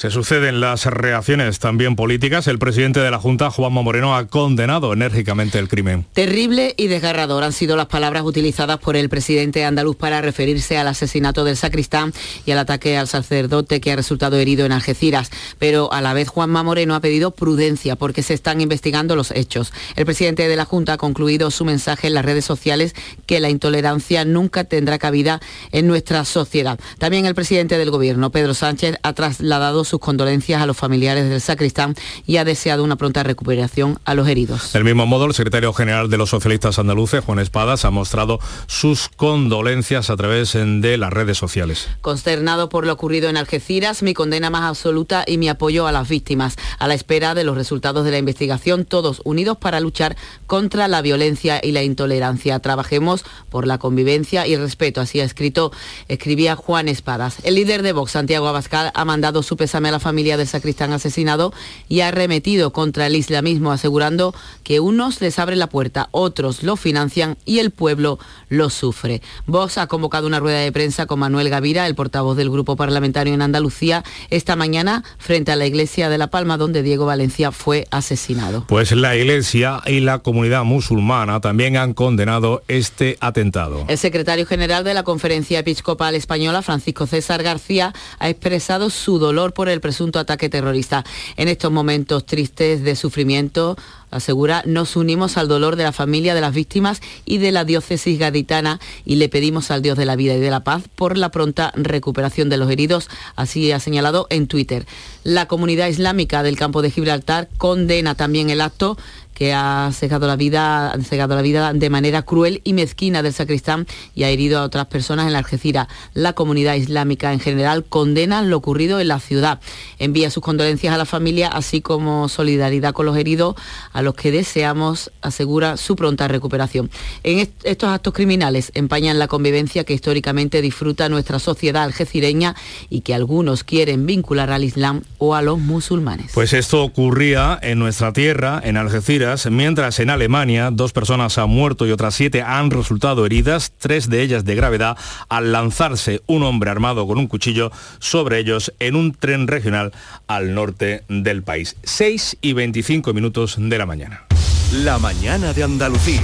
[0.00, 2.46] Se suceden las reacciones también políticas.
[2.46, 6.06] El presidente de la Junta, Juanma Moreno, ha condenado enérgicamente el crimen.
[6.14, 10.88] Terrible y desgarrador han sido las palabras utilizadas por el presidente andaluz para referirse al
[10.88, 12.14] asesinato del sacristán
[12.46, 15.30] y al ataque al sacerdote que ha resultado herido en Algeciras.
[15.58, 19.70] Pero a la vez Juanma Moreno ha pedido prudencia porque se están investigando los hechos.
[19.96, 22.94] El presidente de la Junta ha concluido su mensaje en las redes sociales
[23.26, 26.80] que la intolerancia nunca tendrá cabida en nuestra sociedad.
[26.96, 31.40] También el presidente del gobierno, Pedro Sánchez, ha trasladado sus condolencias a los familiares del
[31.40, 31.94] sacristán
[32.26, 34.72] y ha deseado una pronta recuperación a los heridos.
[34.72, 39.08] Del mismo modo, el secretario general de los socialistas andaluces, Juan Espadas, ha mostrado sus
[39.08, 41.88] condolencias a través de las redes sociales.
[42.00, 46.08] Consternado por lo ocurrido en Algeciras, mi condena más absoluta y mi apoyo a las
[46.08, 50.86] víctimas, a la espera de los resultados de la investigación, todos unidos para luchar contra
[50.86, 52.60] la violencia y la intolerancia.
[52.60, 55.72] Trabajemos por la convivencia y respeto, así ha escrito,
[56.08, 57.38] escribía Juan Espadas.
[57.42, 59.56] El líder de Vox, Santiago Abascal, ha mandado su
[59.88, 61.52] a la familia del sacristán asesinado
[61.88, 66.76] y ha arremetido contra el islamismo, asegurando que unos les abren la puerta, otros lo
[66.76, 69.22] financian y el pueblo lo sufre.
[69.46, 73.34] Vox ha convocado una rueda de prensa con Manuel Gavira, el portavoz del grupo parlamentario
[73.34, 77.86] en Andalucía, esta mañana frente a la iglesia de La Palma, donde Diego Valencia fue
[77.90, 78.64] asesinado.
[78.66, 83.84] Pues la Iglesia y la comunidad musulmana también han condenado este atentado.
[83.88, 89.52] El secretario general de la Conferencia Episcopal Española, Francisco César García, ha expresado su dolor
[89.52, 91.04] por el presunto ataque terrorista.
[91.36, 93.76] En estos momentos tristes de sufrimiento,
[94.10, 98.18] asegura, nos unimos al dolor de la familia de las víctimas y de la diócesis
[98.18, 101.30] gaditana y le pedimos al Dios de la vida y de la paz por la
[101.30, 104.86] pronta recuperación de los heridos, así ha señalado en Twitter.
[105.22, 108.96] La comunidad islámica del campo de Gibraltar condena también el acto
[109.40, 113.32] que ha cegado la vida, han cegado la vida de manera cruel y mezquina del
[113.32, 115.88] sacristán y ha herido a otras personas en la Algeciras.
[116.12, 119.58] La comunidad islámica en general condena lo ocurrido en la ciudad.
[119.98, 123.54] Envía sus condolencias a la familia, así como solidaridad con los heridos,
[123.94, 126.90] a los que deseamos, asegura, su pronta recuperación.
[127.22, 132.56] En estos actos criminales empañan la convivencia que históricamente disfruta nuestra sociedad algecireña
[132.90, 136.32] y que algunos quieren vincular al Islam o a los musulmanes.
[136.34, 141.86] Pues esto ocurría en nuestra tierra, en Algeciras, mientras en Alemania dos personas han muerto
[141.86, 144.96] y otras siete han resultado heridas, tres de ellas de gravedad,
[145.28, 149.92] al lanzarse un hombre armado con un cuchillo sobre ellos en un tren regional
[150.26, 151.76] al norte del país.
[151.84, 154.26] 6 y 25 minutos de la mañana.
[154.72, 156.22] La mañana de Andalucía.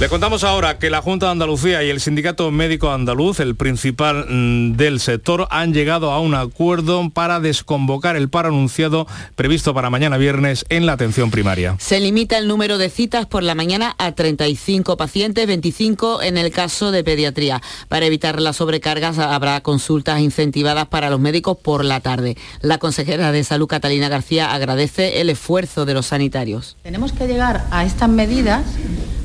[0.00, 4.26] Le contamos ahora que la Junta de Andalucía y el Sindicato Médico Andaluz, el principal
[4.28, 9.90] mm, del sector, han llegado a un acuerdo para desconvocar el paro anunciado previsto para
[9.90, 11.74] mañana viernes en la atención primaria.
[11.80, 16.52] Se limita el número de citas por la mañana a 35 pacientes, 25 en el
[16.52, 17.60] caso de pediatría.
[17.88, 22.36] Para evitar las sobrecargas habrá consultas incentivadas para los médicos por la tarde.
[22.60, 26.76] La consejera de Salud, Catalina García, agradece el esfuerzo de los sanitarios.
[26.84, 28.62] Tenemos que llegar a estas medidas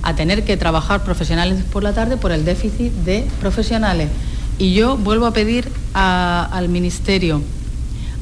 [0.04, 4.08] a tener que trabajar profesionales por la tarde por el déficit de profesionales.
[4.58, 7.42] Y yo vuelvo a pedir al Ministerio,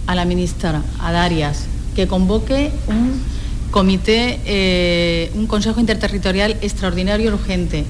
[0.07, 3.21] a la ministra, a Darias, que convoque un
[3.69, 7.85] comité, eh, un Consejo Interterritorial extraordinario urgente.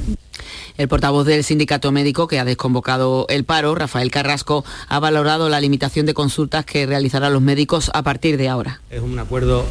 [0.75, 5.61] El portavoz del sindicato médico que ha desconvocado el paro, Rafael Carrasco, ha valorado la
[5.61, 8.81] limitación de consultas que realizarán los médicos a partir de ahora.
[8.89, 9.63] Es un acuerdo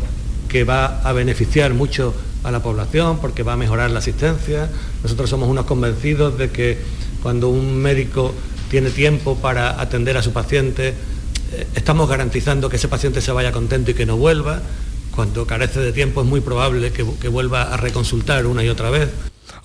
[0.50, 4.68] que va a beneficiar mucho a la población porque va a mejorar la asistencia.
[5.02, 6.78] Nosotros somos unos convencidos de que
[7.22, 8.34] cuando un médico
[8.68, 10.88] tiene tiempo para atender a su paciente,
[11.52, 14.60] eh, estamos garantizando que ese paciente se vaya contento y que no vuelva.
[15.14, 18.90] Cuando carece de tiempo es muy probable que, que vuelva a reconsultar una y otra
[18.90, 19.08] vez.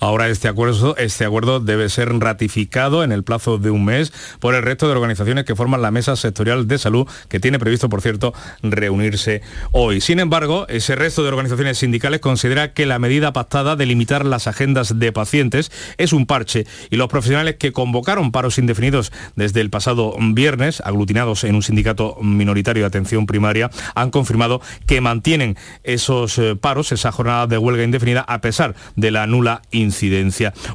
[0.00, 4.54] Ahora este acuerdo, este acuerdo debe ser ratificado en el plazo de un mes por
[4.54, 8.02] el resto de organizaciones que forman la Mesa Sectorial de Salud, que tiene previsto, por
[8.02, 10.00] cierto, reunirse hoy.
[10.00, 14.46] Sin embargo, ese resto de organizaciones sindicales considera que la medida pactada de limitar las
[14.46, 19.70] agendas de pacientes es un parche y los profesionales que convocaron paros indefinidos desde el
[19.70, 26.38] pasado viernes, aglutinados en un sindicato minoritario de atención primaria, han confirmado que mantienen esos
[26.38, 29.62] eh, paros, esa jornada de huelga indefinida, a pesar de la nula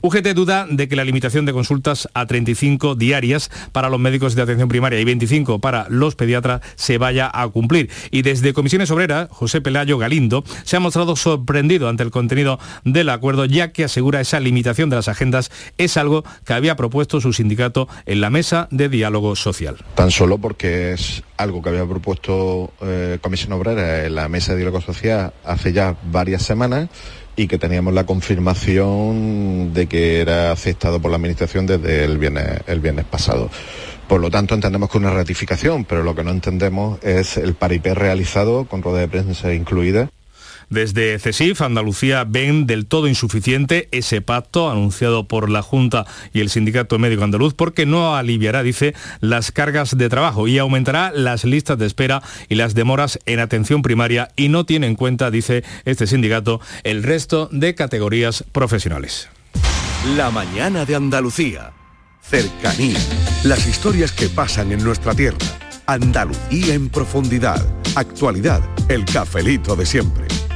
[0.01, 4.41] UGT duda de que la limitación de consultas a 35 diarias para los médicos de
[4.41, 7.89] atención primaria y 25 para los pediatras se vaya a cumplir.
[8.11, 13.09] Y desde Comisiones Obreras, José Pelayo Galindo se ha mostrado sorprendido ante el contenido del
[13.09, 17.33] acuerdo, ya que asegura esa limitación de las agendas es algo que había propuesto su
[17.33, 19.77] sindicato en la mesa de diálogo social.
[19.95, 24.59] Tan solo porque es algo que había propuesto eh, Comisión Obrera en la mesa de
[24.59, 26.89] diálogo social hace ya varias semanas
[27.41, 32.61] y que teníamos la confirmación de que era aceptado por la Administración desde el viernes,
[32.67, 33.49] el viernes pasado.
[34.07, 37.95] Por lo tanto, entendemos que una ratificación, pero lo que no entendemos es el paripé
[37.95, 40.09] realizado con rueda de prensa incluida
[40.71, 46.49] desde CESIF, Andalucía ven del todo insuficiente ese pacto anunciado por la Junta y el
[46.49, 51.77] Sindicato Médico Andaluz porque no aliviará, dice, las cargas de trabajo y aumentará las listas
[51.77, 56.07] de espera y las demoras en atención primaria y no tiene en cuenta, dice este
[56.07, 59.29] sindicato, el resto de categorías profesionales.
[60.15, 61.73] La mañana de Andalucía.
[62.21, 62.97] Cercanía.
[63.43, 65.37] Las historias que pasan en nuestra tierra.
[65.85, 67.61] Andalucía en profundidad.
[67.95, 68.61] Actualidad.
[68.87, 70.40] El cafelito de siempre.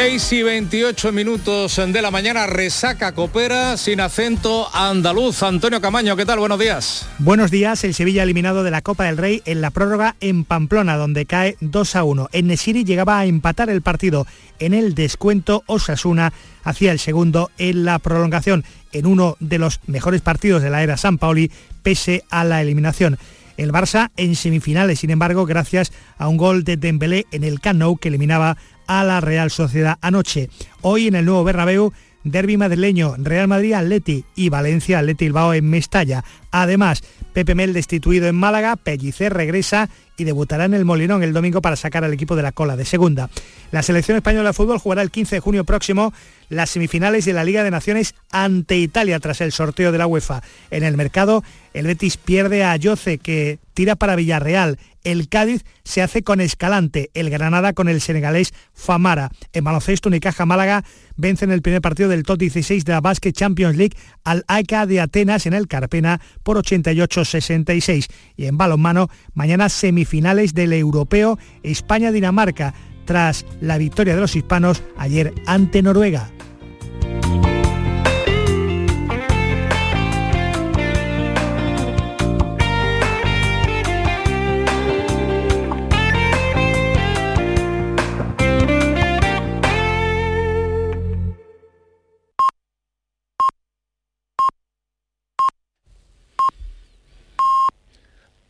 [0.00, 5.42] 6 y 28 minutos de la mañana, resaca copera sin acento andaluz.
[5.42, 6.38] Antonio Camaño, ¿qué tal?
[6.38, 7.08] Buenos días.
[7.18, 10.96] Buenos días, el Sevilla eliminado de la Copa del Rey en la prórroga en Pamplona,
[10.96, 12.28] donde cae 2 a 1.
[12.30, 14.24] En Nesiri llegaba a empatar el partido.
[14.60, 16.32] En el descuento, Osasuna
[16.62, 20.96] hacía el segundo en la prolongación, en uno de los mejores partidos de la era
[20.96, 21.50] San Paoli,
[21.82, 23.18] pese a la eliminación.
[23.56, 27.80] El Barça en semifinales, sin embargo, gracias a un gol de Dembélé en el Camp
[27.80, 28.56] Nou que eliminaba
[28.88, 30.50] a la Real Sociedad anoche.
[30.80, 31.92] Hoy en el nuevo Bernabéu
[32.24, 36.24] Derby madrileño, Real Madrid Atleti y Valencia Atleti Bilbao en Mestalla.
[36.50, 41.62] Además, Pepe Mel destituido en Málaga, Pellicer regresa y debutará en el Molinón el domingo
[41.62, 43.30] para sacar al equipo de la cola de segunda.
[43.70, 46.12] La selección española de fútbol jugará el 15 de junio próximo
[46.48, 50.42] las semifinales de la Liga de Naciones ante Italia tras el sorteo de la UEFA.
[50.70, 54.78] En el mercado, el Betis pierde a Ayoce que tira para Villarreal.
[55.08, 59.30] El Cádiz se hace con Escalante, el Granada con el senegalés Famara.
[59.54, 60.84] En baloncesto, Unicaja Málaga
[61.16, 64.84] vence en el primer partido del top 16 de la Basket Champions League al AECA
[64.84, 68.10] de Atenas en el Carpena por 88-66.
[68.36, 72.74] Y en balonmano, mañana semifinales del Europeo España-Dinamarca
[73.06, 76.30] tras la victoria de los hispanos ayer ante Noruega.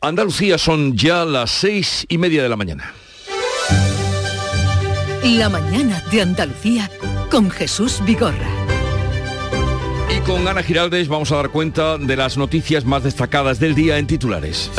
[0.01, 2.95] Andalucía son ya las seis y media de la mañana.
[5.25, 6.89] La mañana de Andalucía
[7.31, 8.47] con Jesús Vigorra.
[10.17, 13.99] Y con Ana Giraldes vamos a dar cuenta de las noticias más destacadas del día
[13.99, 14.71] en titulares.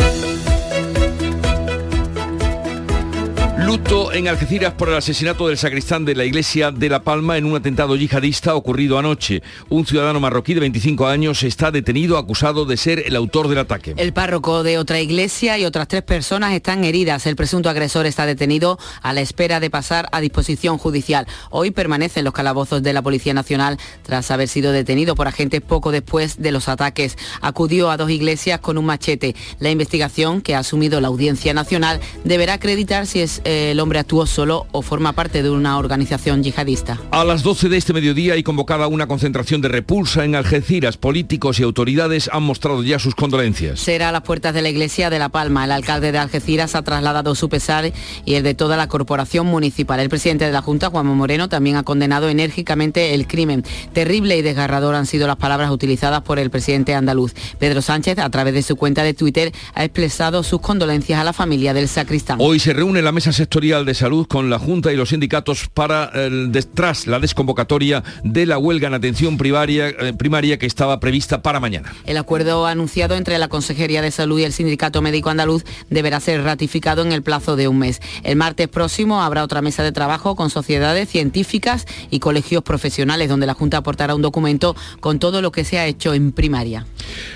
[3.70, 7.46] Luto en Algeciras por el asesinato del sacristán de la iglesia de La Palma en
[7.46, 9.44] un atentado yihadista ocurrido anoche.
[9.70, 13.94] Un ciudadano marroquí de 25 años está detenido acusado de ser el autor del ataque.
[13.96, 17.28] El párroco de otra iglesia y otras tres personas están heridas.
[17.28, 21.28] El presunto agresor está detenido a la espera de pasar a disposición judicial.
[21.52, 25.62] Hoy permanece en los calabozos de la Policía Nacional tras haber sido detenido por agentes
[25.62, 27.20] poco después de los ataques.
[27.40, 29.36] Acudió a dos iglesias con un machete.
[29.60, 34.00] La investigación que ha asumido la Audiencia Nacional deberá acreditar si es eh, el hombre
[34.00, 37.00] actuó solo o forma parte de una organización yihadista.
[37.12, 40.98] A las 12 de este mediodía hay convocada una concentración de repulsa en Algeciras.
[40.98, 43.80] Políticos y autoridades han mostrado ya sus condolencias.
[43.80, 45.66] Será a las puertas de la iglesia de La Palma.
[45.66, 47.92] El alcalde de Algeciras ha trasladado su pesar
[48.26, 50.00] y el de toda la corporación municipal.
[50.00, 53.66] El presidente de la Junta, Juan Moreno, también ha condenado enérgicamente el crimen.
[53.92, 57.34] Terrible y desgarrador han sido las palabras utilizadas por el presidente andaluz.
[57.60, 61.34] Pedro Sánchez, a través de su cuenta de Twitter, ha expresado sus condolencias a la
[61.34, 62.38] familia del sacristán.
[62.42, 66.06] Hoy se reúne la mesa sectorial de salud con la Junta y los sindicatos para
[66.14, 71.42] el, tras la desconvocatoria de la huelga en atención primaria, eh, primaria que estaba prevista
[71.42, 71.92] para mañana.
[72.06, 76.44] El acuerdo anunciado entre la Consejería de Salud y el Sindicato Médico Andaluz deberá ser
[76.44, 78.02] ratificado en el plazo de un mes.
[78.24, 83.48] El martes próximo habrá otra mesa de trabajo con sociedades científicas y colegios profesionales donde
[83.48, 86.86] la Junta aportará un documento con todo lo que se ha hecho en primaria.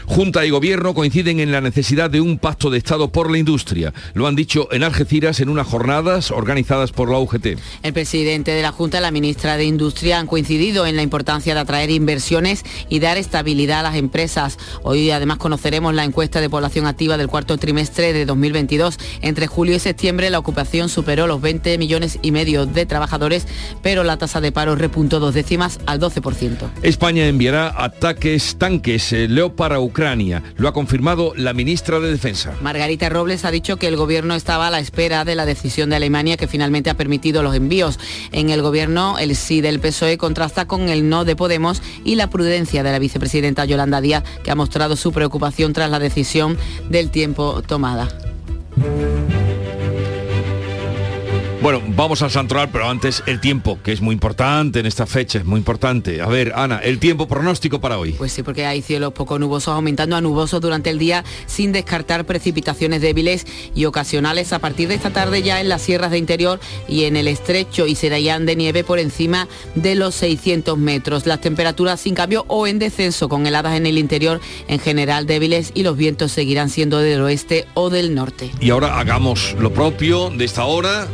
[0.06, 3.94] Junta y Gobierno coinciden en la necesidad de un pacto de Estado por la industria.
[4.14, 5.68] Lo han dicho en Algeciras en unas
[6.04, 7.58] jornadas organizadas por la UGT.
[7.82, 11.54] El presidente de la Junta y la ministra de Industria han coincidido en la importancia
[11.54, 14.58] de atraer inversiones y dar estabilidad a las empresas.
[14.84, 18.98] Hoy además conoceremos la encuesta de población activa del cuarto trimestre de 2022.
[19.22, 23.48] Entre julio y septiembre la ocupación superó los 20 millones y medio de trabajadores,
[23.82, 26.70] pero la tasa de paro repuntó dos décimas al 12%.
[26.82, 30.44] España enviará ataques tanques eh, Leopard a Ucrania.
[30.58, 32.54] Lo ha confirmado la ministra de Defensa.
[32.62, 35.96] Margarita Robles ha dicho que el gobierno estaba a la espera de la decisión de
[35.96, 38.00] Alemania que finalmente ha permitido los envíos.
[38.32, 42.30] En el gobierno, el sí del PSOE contrasta con el no de Podemos y la
[42.30, 46.58] prudencia de la vicepresidenta Yolanda Díaz, que ha mostrado su preocupación tras la decisión
[46.90, 48.08] del tiempo tomada.
[51.64, 55.40] Bueno, vamos al santoral, pero antes el tiempo, que es muy importante en esta fecha,
[55.40, 56.20] es muy importante.
[56.20, 58.12] A ver, Ana, el tiempo pronóstico para hoy.
[58.12, 62.26] Pues sí, porque hay cielos poco nubosos aumentando a nubosos durante el día sin descartar
[62.26, 66.60] precipitaciones débiles y ocasionales a partir de esta tarde ya en las sierras de interior
[66.90, 71.26] y en el estrecho y Serayán de nieve por encima de los 600 metros.
[71.26, 75.72] Las temperaturas sin cambio o en descenso con heladas en el interior en general débiles
[75.74, 78.52] y los vientos seguirán siendo del oeste o del norte.
[78.60, 81.08] Y ahora hagamos lo propio de esta hora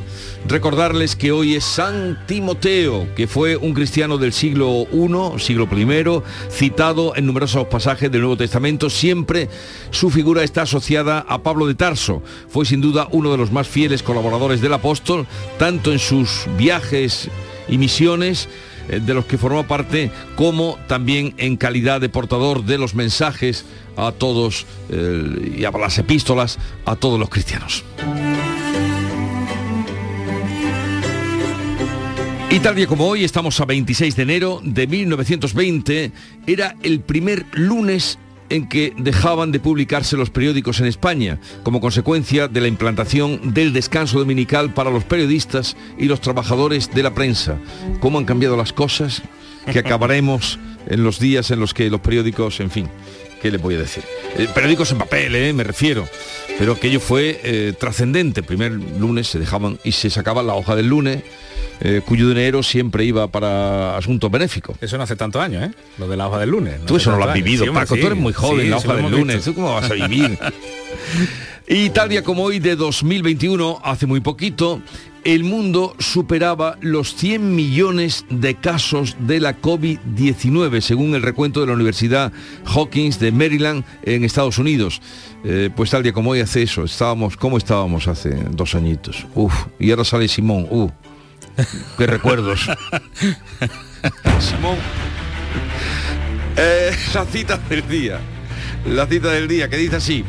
[0.48, 6.22] Recordarles que hoy es San Timoteo, que fue un cristiano del siglo I, siglo I,
[6.50, 8.90] citado en numerosos pasajes del Nuevo Testamento.
[8.90, 9.50] Siempre
[9.92, 12.24] su figura está asociada a Pablo de Tarso.
[12.48, 15.28] Fue sin duda uno de los más fieles colaboradores del apóstol,
[15.60, 17.30] tanto en sus viajes
[17.68, 18.50] y misiones,
[18.90, 23.66] eh, de los que formó parte, como también en calidad de portador de los mensajes
[23.96, 27.84] a todos eh, y a las epístolas a todos los cristianos.
[32.52, 36.12] Y tal día como hoy, estamos a 26 de enero de 1920,
[36.48, 38.18] era el primer lunes
[38.50, 43.72] en que dejaban de publicarse los periódicos en España, como consecuencia de la implantación del
[43.72, 47.60] descanso dominical para los periodistas y los trabajadores de la prensa.
[48.00, 49.22] ¿Cómo han cambiado las cosas?
[49.72, 52.90] que acabaremos en los días en los que los periódicos, en fin,
[53.42, 54.04] ¿qué le voy a decir?
[54.38, 56.08] Eh, periódicos en papel, eh, me refiero.
[56.58, 58.44] Pero aquello fue eh, trascendente.
[58.44, 61.24] Primer lunes se dejaban y se sacaban la hoja del lunes,
[61.82, 64.78] eh, cuyo dinero siempre iba para asuntos benéficos.
[64.82, 65.72] Eso no hace tantos años, ¿eh?
[65.98, 66.86] Lo de la hoja del lunes.
[66.86, 67.66] Tú eso no lo has vivido.
[67.66, 69.36] Sí, Paco, tú eres muy joven, Sí, la hoja del lunes.
[69.38, 69.52] visto.
[69.52, 70.38] ¿Tú cómo vas a vivir?
[71.68, 74.82] y tal día como hoy de 2021, hace muy poquito,
[75.24, 81.68] el mundo superaba los 100 millones de casos de la COVID-19, según el recuento de
[81.68, 82.32] la Universidad
[82.66, 85.02] Hawkins de Maryland en Estados Unidos.
[85.44, 89.26] Eh, pues tal día como hoy hace eso, estábamos, ¿cómo estábamos hace dos añitos?
[89.36, 90.90] Uf, y ahora sale Simón, uh,
[91.98, 92.70] qué recuerdos.
[94.40, 94.78] Simón.
[96.56, 98.20] Eh, la cita del día.
[98.86, 100.24] La cita del día que dice así.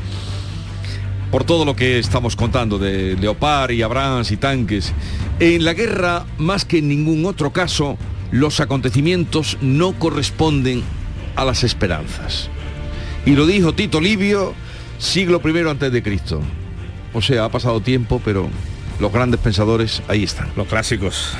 [1.31, 4.93] Por todo lo que estamos contando de Leopard y Abrams y tanques,
[5.39, 7.97] en la guerra, más que en ningún otro caso,
[8.33, 10.83] los acontecimientos no corresponden
[11.37, 12.49] a las esperanzas.
[13.26, 14.55] Y lo dijo Tito Livio,
[14.99, 16.41] siglo I antes de Cristo.
[17.12, 18.49] O sea, ha pasado tiempo, pero
[19.01, 20.48] los grandes pensadores ahí están.
[20.57, 21.32] Los clásicos.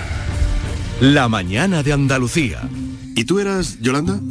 [1.00, 2.68] La mañana de Andalucía.
[3.14, 4.20] ¿Y tú eras Yolanda?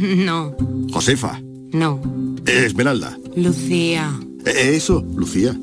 [0.00, 0.56] No,
[0.92, 1.40] Josefa.
[1.72, 2.00] no.
[2.46, 3.16] Esmeralda.
[3.36, 4.10] Lucía.
[4.46, 5.54] Eh, Eso, Lucía.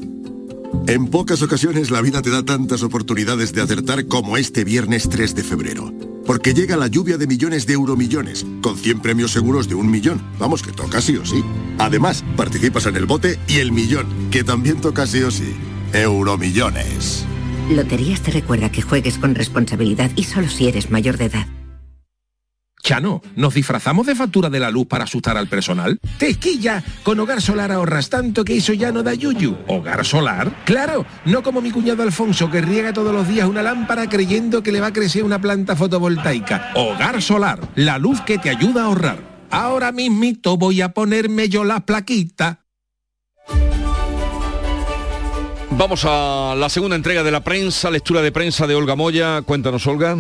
[0.88, 5.36] En pocas ocasiones la vida te da tantas oportunidades de acertar como este viernes 3
[5.36, 5.92] de febrero.
[6.26, 10.22] Porque llega la lluvia de millones de euromillones, con 100 premios seguros de un millón.
[10.40, 11.44] Vamos, que toca sí o sí.
[11.80, 15.54] Además, participas en el bote y el millón, que también toca sí o sí.
[15.94, 17.26] Euromillones.
[17.70, 21.48] Loterías te recuerda que juegues con responsabilidad y solo si eres mayor de edad.
[22.82, 26.00] Chano, ¿nos disfrazamos de factura de la luz para asustar al personal?
[26.18, 26.82] ¡Tequilla!
[27.04, 29.58] Con Hogar Solar ahorras tanto que eso ya no da yuyu.
[29.68, 30.64] ¿Hogar Solar?
[30.64, 31.06] ¡Claro!
[31.26, 34.80] No como mi cuñado Alfonso que riega todos los días una lámpara creyendo que le
[34.80, 36.72] va a crecer una planta fotovoltaica.
[36.76, 39.20] Hogar Solar, la luz que te ayuda a ahorrar.
[39.50, 42.67] Ahora mismito voy a ponerme yo la plaquita.
[45.78, 49.44] Vamos a la segunda entrega de la prensa, lectura de prensa de Olga Moya.
[49.44, 50.18] Cuéntanos, Olga.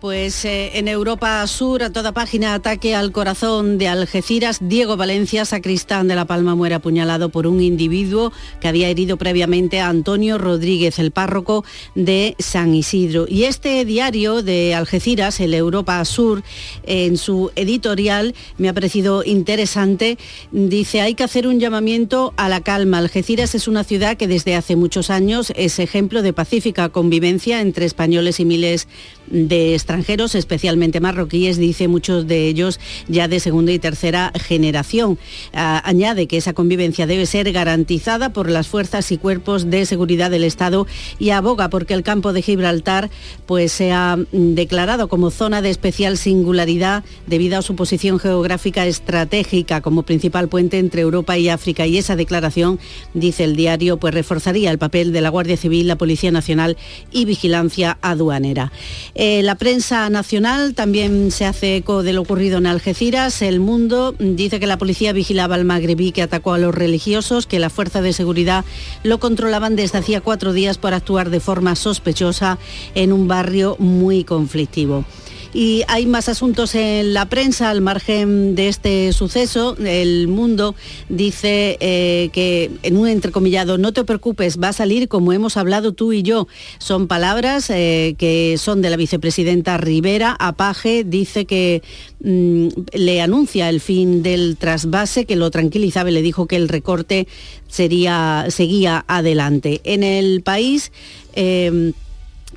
[0.00, 4.56] Pues eh, en Europa Sur, a toda página, ataque al corazón de Algeciras.
[4.62, 8.32] Diego Valencia, sacristán de La Palma, muere apuñalado por un individuo
[8.62, 13.26] que había herido previamente a Antonio Rodríguez, el párroco de San Isidro.
[13.28, 16.42] Y este diario de Algeciras, el Europa Sur,
[16.84, 20.16] en su editorial, me ha parecido interesante.
[20.50, 22.96] Dice, hay que hacer un llamamiento a la calma.
[22.96, 27.84] Algeciras es una ciudad que desde hace muchos años es ejemplo de pacífica convivencia entre
[27.84, 28.88] españoles y miles
[29.26, 32.78] de extranjeros, especialmente marroquíes, dice muchos de ellos
[33.08, 35.18] ya de segunda y tercera generación.
[35.52, 40.30] Ah, añade que esa convivencia debe ser garantizada por las fuerzas y cuerpos de seguridad
[40.30, 40.86] del Estado
[41.18, 43.10] y aboga porque el campo de Gibraltar
[43.46, 49.80] pues sea mm, declarado como zona de especial singularidad debido a su posición geográfica estratégica
[49.80, 52.78] como principal puente entre Europa y África y esa declaración,
[53.12, 56.76] dice el diario, pues reforzaría el papel de la Guardia Civil, la Policía Nacional
[57.10, 58.70] y vigilancia aduanera.
[59.16, 63.40] Eh, la prensa nacional también se hace eco de lo ocurrido en Algeciras.
[63.40, 67.58] El Mundo dice que la policía vigilaba al magrebí que atacó a los religiosos, que
[67.58, 68.64] la fuerza de seguridad
[69.04, 72.58] lo controlaban desde hacía cuatro días por actuar de forma sospechosa
[72.94, 75.06] en un barrio muy conflictivo.
[75.52, 79.76] Y hay más asuntos en la prensa al margen de este suceso.
[79.78, 80.76] El mundo
[81.08, 85.92] dice eh, que en un entrecomillado, no te preocupes, va a salir como hemos hablado
[85.92, 86.46] tú y yo.
[86.78, 90.36] Son palabras eh, que son de la vicepresidenta Rivera.
[90.38, 91.82] Apaje dice que
[92.22, 96.68] mm, le anuncia el fin del trasvase, que lo tranquilizaba y le dijo que el
[96.68, 97.26] recorte
[97.66, 99.80] sería, seguía adelante.
[99.82, 100.92] En el país...
[101.34, 101.92] eh,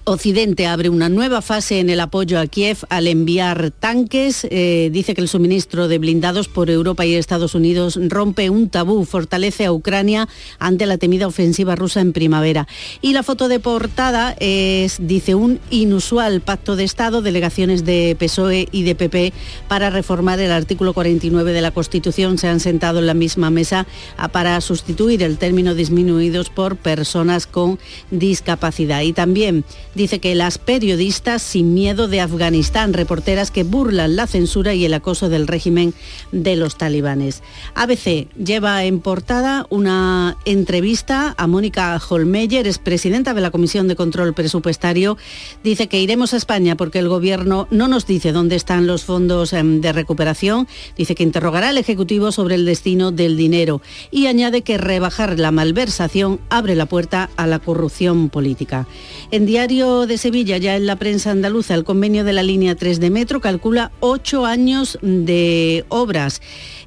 [0.06, 4.45] Occidente abre una nueva fase en el apoyo a Kiev al enviar tanques.
[4.51, 9.06] Eh, dice que el suministro de blindados por Europa y Estados Unidos rompe un tabú,
[9.06, 10.28] fortalece a Ucrania
[10.60, 12.68] ante la temida ofensiva rusa en primavera.
[13.01, 18.68] Y la foto de portada es, dice, un inusual pacto de Estado, delegaciones de PSOE
[18.74, 19.32] y de PP
[19.70, 22.38] para reformar el artículo 49 de la Constitución.
[22.38, 23.88] Se han sentado en la misma mesa
[24.18, 27.80] ah, para sustituir el término disminuidos por personas con
[28.12, 28.99] discapacidad.
[29.04, 29.64] Y también
[29.95, 34.93] dice que las periodistas sin miedo de Afganistán, reporteras que burlan la censura y el
[34.93, 35.93] acoso del régimen
[36.31, 37.43] de los talibanes.
[37.75, 43.95] ABC lleva en portada una entrevista a Mónica Holmeyer, es presidenta de la Comisión de
[43.95, 45.17] Control Presupuestario.
[45.63, 49.53] Dice que iremos a España porque el gobierno no nos dice dónde están los fondos
[49.53, 50.67] em, de recuperación.
[50.97, 53.81] Dice que interrogará al Ejecutivo sobre el destino del dinero
[54.11, 58.87] y añade que rebajar la malversación abre la puerta a la corrupción política.
[59.31, 63.01] En diario de Sevilla, ya en la prensa andaluza, el convenio de la línea 3
[63.01, 66.41] de metro calcula ocho años de obras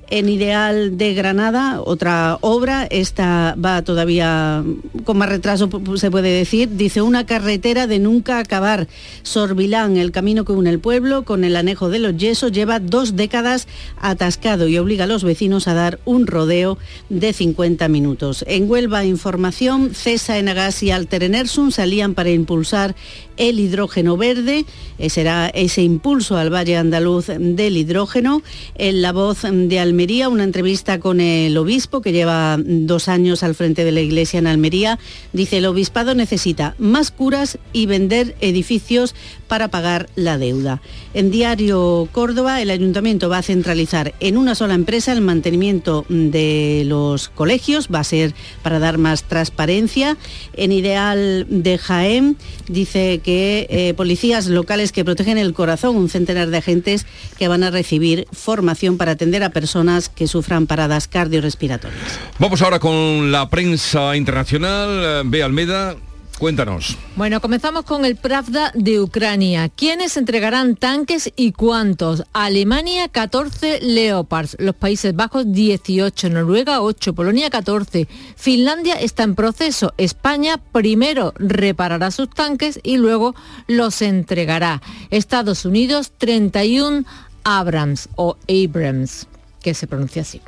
[0.08, 4.62] en Ideal de Granada, otra obra, esta va todavía
[5.04, 8.88] con más retraso, se puede decir, dice una carretera de nunca acabar.
[9.22, 13.16] Sorbilán, el camino que une el pueblo con el anejo de los yesos, lleva dos
[13.16, 13.66] décadas
[14.00, 16.78] atascado y obliga a los vecinos a dar un rodeo
[17.08, 18.44] de 50 minutos.
[18.46, 22.94] En Huelva, información, Cesa, Enagas y Alter Enersum salían para impulsar
[23.36, 24.64] el hidrógeno verde,
[24.98, 28.42] eh, será ese impulso al Valle Andaluz del hidrógeno.
[28.76, 33.54] En la voz de Almería, una entrevista con el obispo que lleva dos años al
[33.54, 34.98] frente de la iglesia en Almería,
[35.32, 39.14] dice el obispado necesita más curas y vender edificios
[39.48, 40.82] para pagar la deuda.
[41.14, 46.82] En Diario Córdoba, el ayuntamiento va a centralizar en una sola empresa el mantenimiento de
[46.84, 50.18] los colegios, va a ser para dar más transparencia.
[50.52, 52.36] En Ideal de Jaén
[52.68, 57.06] dice que eh, policías locales que protegen el corazón, un centenar de agentes
[57.38, 62.20] que van a recibir formación para atender a personas que sufran paradas cardiorrespiratorias.
[62.38, 65.22] Vamos ahora con la prensa internacional.
[65.26, 65.96] Ve Almeda,
[66.38, 66.98] Cuéntanos.
[67.16, 69.70] Bueno, comenzamos con el Pravda de Ucrania.
[69.70, 72.24] ¿Quiénes entregarán tanques y cuántos?
[72.34, 78.06] Alemania 14 Leopards, los Países Bajos 18, Noruega 8, Polonia 14,
[78.36, 83.34] Finlandia está en proceso, España primero reparará sus tanques y luego
[83.66, 84.82] los entregará.
[85.08, 87.04] Estados Unidos 31
[87.44, 89.26] Abrams o Abrams
[89.66, 90.40] que se pronuncia así.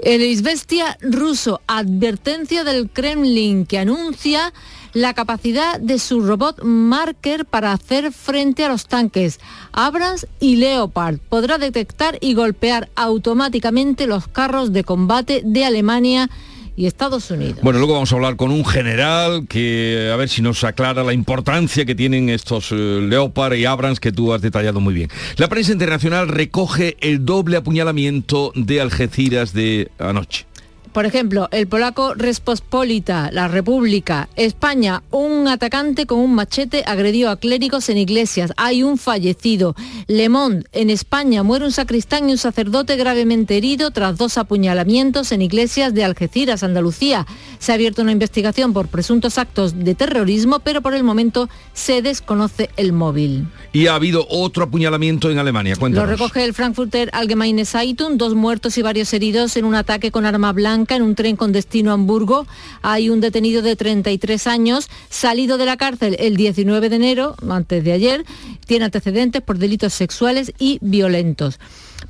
[0.00, 4.52] El Isbestia ruso, advertencia del Kremlin que anuncia
[4.92, 9.38] la capacidad de su robot Marker para hacer frente a los tanques.
[9.70, 16.28] Abrams y Leopard podrá detectar y golpear automáticamente los carros de combate de Alemania
[16.80, 17.58] y Estados Unidos.
[17.60, 21.12] Bueno, luego vamos a hablar con un general que a ver si nos aclara la
[21.12, 25.10] importancia que tienen estos eh, Leopard y Abrams que tú has detallado muy bien.
[25.36, 30.46] La prensa internacional recoge el doble apuñalamiento de Algeciras de anoche.
[30.92, 37.36] Por ejemplo, el polaco Respospolita, la República, España, un atacante con un machete agredió a
[37.36, 39.76] clérigos en iglesias, hay un fallecido.
[40.08, 45.30] Le Monde, en España, muere un sacristán y un sacerdote gravemente herido tras dos apuñalamientos
[45.30, 47.24] en iglesias de Algeciras, Andalucía.
[47.60, 52.02] Se ha abierto una investigación por presuntos actos de terrorismo, pero por el momento se
[52.02, 53.46] desconoce el móvil.
[53.72, 55.76] Y ha habido otro apuñalamiento en Alemania.
[55.76, 56.08] Cuéntanos.
[56.08, 60.26] Lo recoge el Frankfurter Allgemeine Zeitung, dos muertos y varios heridos en un ataque con
[60.26, 62.46] arma blanca en un tren con destino a Hamburgo.
[62.82, 67.84] Hay un detenido de 33 años, salido de la cárcel el 19 de enero, antes
[67.84, 68.24] de ayer,
[68.66, 71.58] tiene antecedentes por delitos sexuales y violentos.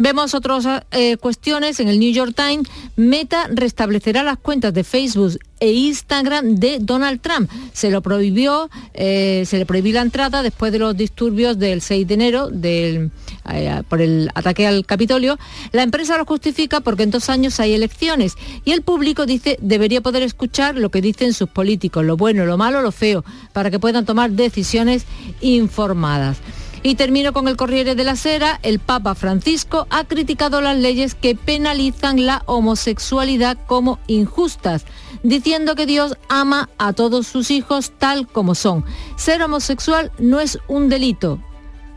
[0.02, 2.70] Vemos otras eh, cuestiones en el New York Times.
[2.96, 7.50] Meta restablecerá las cuentas de Facebook e Instagram de Donald Trump.
[7.74, 12.08] Se lo prohibió, eh, se le prohibió la entrada después de los disturbios del 6
[12.08, 13.10] de enero del,
[13.52, 15.38] eh, por el ataque al Capitolio.
[15.72, 20.00] La empresa lo justifica porque en dos años hay elecciones y el público dice debería
[20.00, 23.22] poder escuchar lo que dicen sus políticos, lo bueno, lo malo, lo feo,
[23.52, 25.04] para que puedan tomar decisiones
[25.42, 26.38] informadas.
[26.82, 28.58] Y termino con el Corriere de la Sera.
[28.62, 34.86] El Papa Francisco ha criticado las leyes que penalizan la homosexualidad como injustas,
[35.22, 38.84] diciendo que Dios ama a todos sus hijos tal como son.
[39.16, 41.38] Ser homosexual no es un delito,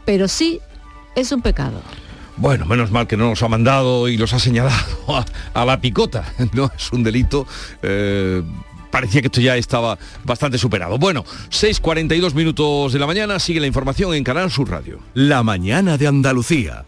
[0.05, 0.59] pero sí
[1.15, 1.81] es un pecado.
[2.35, 4.75] Bueno, menos mal que no nos ha mandado y los ha señalado
[5.53, 6.25] a, la picota.
[6.53, 7.47] No es un delito.
[7.83, 8.43] eh,
[8.93, 10.99] parecía que esto ya estaba bastante superado.
[10.99, 14.99] Bueno, 6.42 minutos de la mañana, sigue la información en Canal Sur Radio.
[15.15, 16.85] La mañana de Andalucía.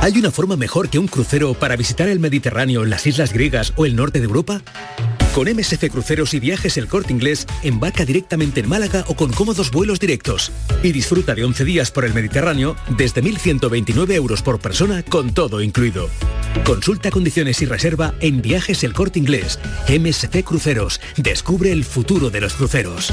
[0.00, 3.84] ¿Hay una forma mejor que un crucero para visitar el Mediterráneo, las islas griegas o
[3.84, 4.62] el norte de Europa?
[5.36, 9.70] Con MSC Cruceros y Viajes El Corte Inglés, embarca directamente en Málaga o con cómodos
[9.70, 10.50] vuelos directos
[10.82, 15.60] y disfruta de 11 días por el Mediterráneo desde 1.129 euros por persona con todo
[15.60, 16.08] incluido.
[16.64, 19.58] Consulta condiciones y reserva en Viajes El Corte Inglés.
[19.90, 21.02] MSC Cruceros.
[21.18, 23.12] Descubre el futuro de los cruceros.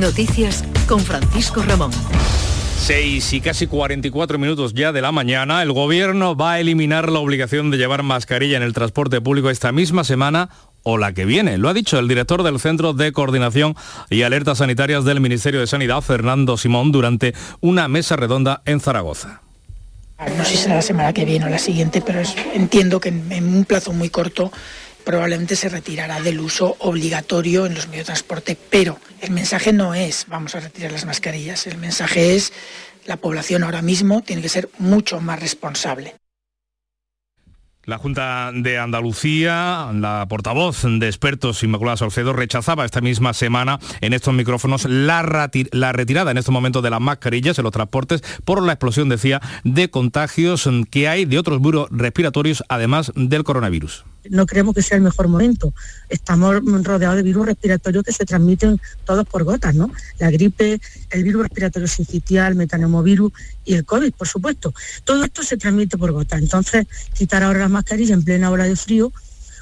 [0.00, 1.90] Noticias con Francisco Ramón.
[2.78, 7.18] 6 y casi 44 minutos ya de la mañana, el gobierno va a eliminar la
[7.18, 10.48] obligación de llevar mascarilla en el transporte público esta misma semana
[10.82, 11.58] o la que viene.
[11.58, 13.76] Lo ha dicho el director del Centro de Coordinación
[14.10, 19.42] y Alertas Sanitarias del Ministerio de Sanidad, Fernando Simón, durante una mesa redonda en Zaragoza.
[20.38, 22.20] No sé si será la semana que viene o la siguiente, pero
[22.54, 24.52] entiendo que en un plazo muy corto
[25.04, 29.94] probablemente se retirará del uso obligatorio en los medios de transporte, pero el mensaje no
[29.94, 32.52] es vamos a retirar las mascarillas, el mensaje es
[33.06, 36.14] la población ahora mismo tiene que ser mucho más responsable.
[37.84, 44.12] La Junta de Andalucía, la portavoz de expertos Inmaculada Salcedo, rechazaba esta misma semana en
[44.12, 48.62] estos micrófonos la, la, retirada en estos momentos de las mascarillas en los transportes por
[48.62, 54.46] la explosión, decía, de contagios que hay de otros virus respiratorios además del coronavirus no
[54.46, 55.74] creemos que sea el mejor momento.
[56.08, 59.90] Estamos rodeados de virus respiratorios que se transmiten todos por gotas, ¿no?
[60.18, 63.32] La gripe, el virus respiratorio sincitial, el metaneumovirus
[63.64, 64.74] y el COVID, por supuesto.
[65.04, 66.40] Todo esto se transmite por gotas.
[66.40, 69.12] Entonces, quitar ahora las mascarillas en plena hora de frío,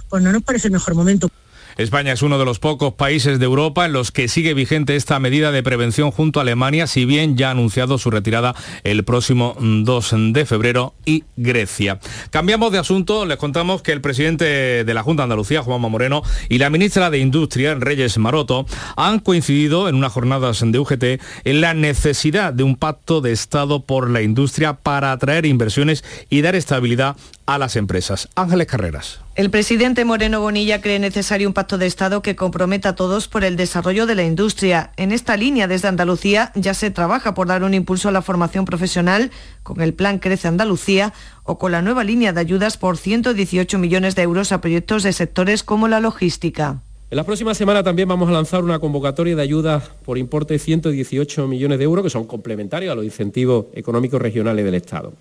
[0.09, 1.31] pues no nos parece el mejor momento.
[1.77, 5.19] España es uno de los pocos países de Europa en los que sigue vigente esta
[5.19, 8.55] medida de prevención junto a Alemania, si bien ya ha anunciado su retirada
[8.85, 12.01] el próximo 2 de febrero y Grecia.
[12.31, 16.23] Cambiamos de asunto, les contamos que el presidente de la Junta de Andalucía, Juanma Moreno,
[16.49, 18.67] y la ministra de Industria, Reyes Maroto,
[18.97, 21.05] han coincidido en unas jornadas de UGT
[21.45, 26.43] en la necesidad de un pacto de Estado por la industria para atraer inversiones y
[26.43, 27.17] dar estabilidad
[27.55, 28.29] a las empresas.
[28.37, 29.21] Ángeles Carreras.
[29.35, 33.43] El presidente Moreno Bonilla cree necesario un pacto de Estado que comprometa a todos por
[33.43, 34.93] el desarrollo de la industria.
[34.97, 38.67] En esta línea, desde Andalucía, ya se trabaja por dar un impulso a la formación
[38.67, 39.33] profesional
[39.65, 44.15] con el plan Crece Andalucía o con la nueva línea de ayudas por 118 millones
[44.15, 46.83] de euros a proyectos de sectores como la logística.
[47.11, 50.61] En la próxima semana también vamos a lanzar una convocatoria de ayudas por importe de
[50.61, 55.13] 118 millones de euros que son complementarios a los incentivos económicos regionales del Estado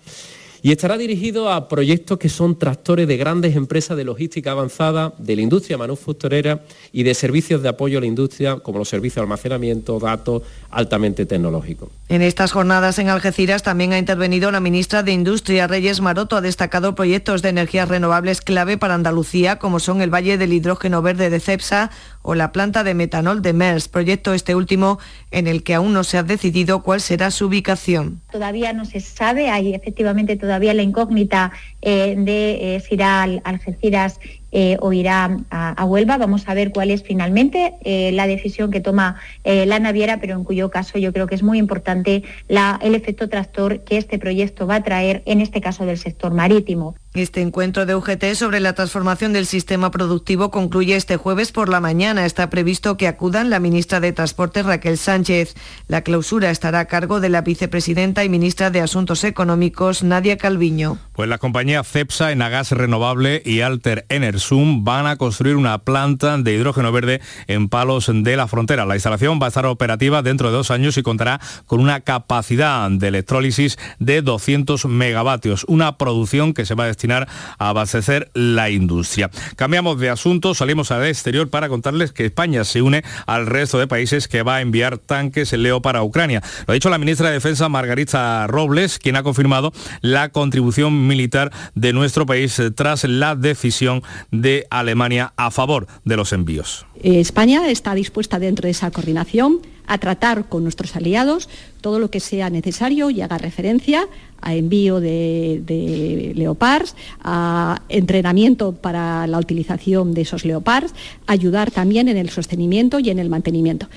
[0.62, 5.36] y estará dirigido a proyectos que son tractores de grandes empresas de logística avanzada, de
[5.36, 9.22] la industria manufacturera y de servicios de apoyo a la industria como los servicios de
[9.22, 11.88] almacenamiento, datos altamente tecnológicos.
[12.08, 16.40] En estas jornadas en Algeciras también ha intervenido la ministra de Industria, Reyes Maroto, ha
[16.40, 21.30] destacado proyectos de energías renovables clave para Andalucía como son el Valle del Hidrógeno Verde
[21.30, 21.90] de CEPSA
[22.22, 24.98] o la planta de metanol de MERS, proyecto este último
[25.30, 28.20] en el que aún no se ha decidido cuál será su ubicación.
[28.30, 31.52] Todavía no se sabe, hay efectivamente todavía la incógnita
[31.82, 34.20] eh, de eh, si irá a Algeciras
[34.52, 36.18] eh, o irá a, Huelva.
[36.18, 40.70] Vamos a ver cuál es finalmente la decisión que toma la naviera, pero en cuyo
[40.70, 44.82] caso yo creo que es muy importante el efecto tractor que este proyecto va a
[44.82, 46.96] traer, en este caso del sector marítimo.
[47.12, 51.80] Este encuentro de UGT sobre la transformación del sistema productivo concluye este jueves por la
[51.80, 52.24] mañana.
[52.24, 55.56] Está previsto que acudan la ministra de Transportes Raquel Sánchez.
[55.88, 60.98] La clausura estará a cargo de la vicepresidenta y ministra de Asuntos Económicos Nadia Calviño.
[61.12, 66.54] Pues la compañía CEPSA, Enagas Renovable y Alter Enersum van a construir una planta de
[66.54, 68.86] hidrógeno verde en Palos de la Frontera.
[68.86, 72.88] La instalación va a estar operativa dentro de dos años y contará con una capacidad
[72.88, 77.26] de electrólisis de 200 megavatios, una producción que se va a a
[77.58, 79.30] abastecer la industria.
[79.56, 83.86] Cambiamos de asunto, salimos al exterior para contarles que España se une al resto de
[83.86, 86.42] países que va a enviar tanques Leo para Ucrania.
[86.66, 91.52] Lo ha dicho la ministra de Defensa Margarita Robles, quien ha confirmado la contribución militar
[91.74, 96.86] de nuestro país tras la decisión de Alemania a favor de los envíos.
[97.02, 101.48] Eh, España está dispuesta dentro de esa coordinación a tratar con nuestros aliados
[101.80, 104.06] todo lo que sea necesario y haga referencia
[104.40, 110.94] a envío de, leopards, a entrenamiento para la utilización de esos leopards,
[111.26, 113.88] ayudar también en el sostenimiento y en el mantenimiento.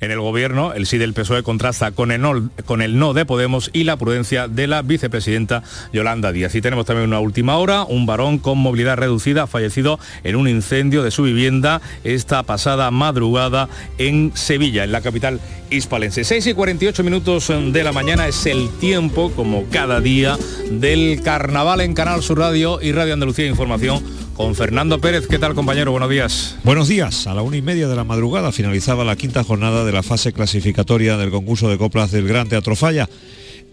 [0.00, 3.24] En el gobierno, el sí del PSOE contrasta con el, no, con el no de
[3.24, 5.62] Podemos y la prudencia de la vicepresidenta
[5.92, 6.54] Yolanda Díaz.
[6.54, 11.02] Y tenemos también una última hora, un varón con movilidad reducida fallecido en un incendio
[11.02, 13.68] de su vivienda esta pasada madrugada
[13.98, 15.40] en Sevilla, en la capital
[15.70, 16.24] hispalense.
[16.24, 20.36] 6 y 48 minutos de la mañana es el tiempo, como cada día,
[20.70, 24.02] del carnaval en Canal Sur Radio y Radio Andalucía Información
[24.34, 25.26] con Fernando Pérez.
[25.26, 25.92] ¿Qué tal, compañero?
[25.92, 26.56] Buenos días.
[26.64, 27.26] Buenos días.
[27.26, 30.32] A la una y media de la madrugada finalizaba la quinta jornada de la fase
[30.32, 33.08] clasificatoria del concurso de coplas del Gran Teatro Falla.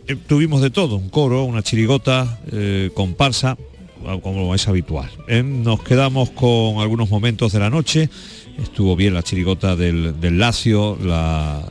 [0.08, 3.58] Eh, tuvimos de todo, un coro, una chirigota, eh, comparsa,
[4.24, 5.10] como es habitual.
[5.28, 8.10] Eh, nos quedamos con algunos momentos de la noche.
[8.62, 11.64] Estuvo bien la chirigota del, Lacio, la,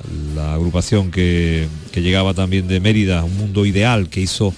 [0.52, 4.54] agrupación que, que llegaba también de Mérida, un mundo ideal que hizo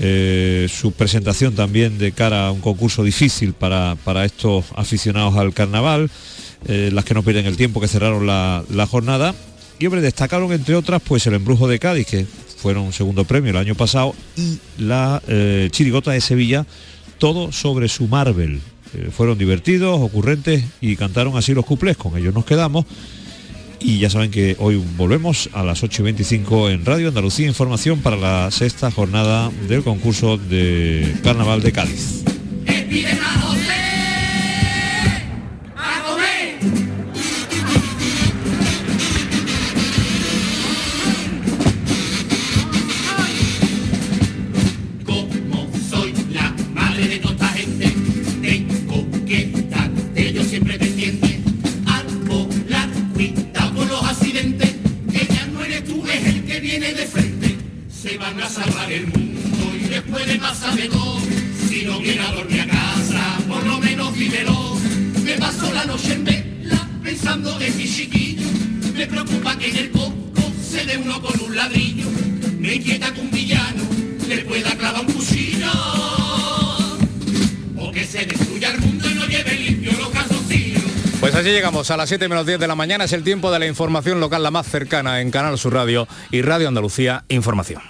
[0.00, 6.10] eh, su presentación también de cara a un concurso difícil para, estos aficionados al carnaval,
[6.66, 9.34] eh, las que no pierden el tiempo, que cerraron la, jornada.
[9.78, 12.26] Y hombre, destacaron entre otras pues el embrujo de Cádiz, que
[12.56, 16.66] fueron un segundo premio el año pasado, y la eh, chirigota de Sevilla,
[17.18, 18.60] todo sobre su Marvel.
[18.94, 21.96] Eh, fueron divertidos, ocurrentes y cantaron así los cuplés.
[21.96, 22.84] Con ellos nos quedamos.
[23.86, 28.00] Y ya saben que hoy volvemos a las 8 y 25 en Radio Andalucía Información
[28.00, 32.24] para la sexta jornada del concurso de Carnaval de Cádiz.
[81.94, 83.04] A las 7 menos 10 de la mañana.
[83.04, 86.42] Es el tiempo de la información local la más cercana en Canal Sur Radio y
[86.42, 87.82] Radio Andalucía Información.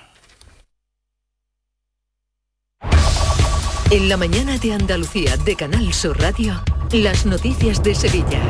[3.90, 8.40] En la mañana de Andalucía de Canal Sur Radio, las noticias de Sevilla.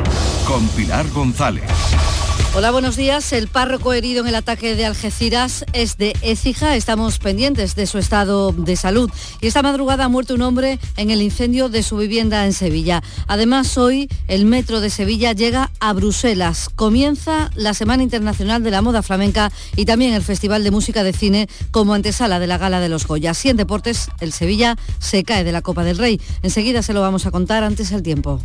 [0.47, 1.63] Con Pilar González.
[2.57, 3.33] Hola, buenos días.
[3.33, 6.77] El párroco herido en el ataque de Algeciras es de Écija.
[6.77, 9.11] Estamos pendientes de su estado de salud.
[9.41, 13.03] Y esta madrugada ha muerto un hombre en el incendio de su vivienda en Sevilla.
[13.27, 16.69] Además, hoy el metro de Sevilla llega a Bruselas.
[16.73, 21.11] Comienza la Semana Internacional de la Moda Flamenca y también el Festival de Música de
[21.11, 23.43] Cine como antesala de la Gala de los Goyas.
[23.43, 26.21] Y en deportes, el Sevilla se cae de la Copa del Rey.
[26.41, 28.39] Enseguida se lo vamos a contar antes el tiempo.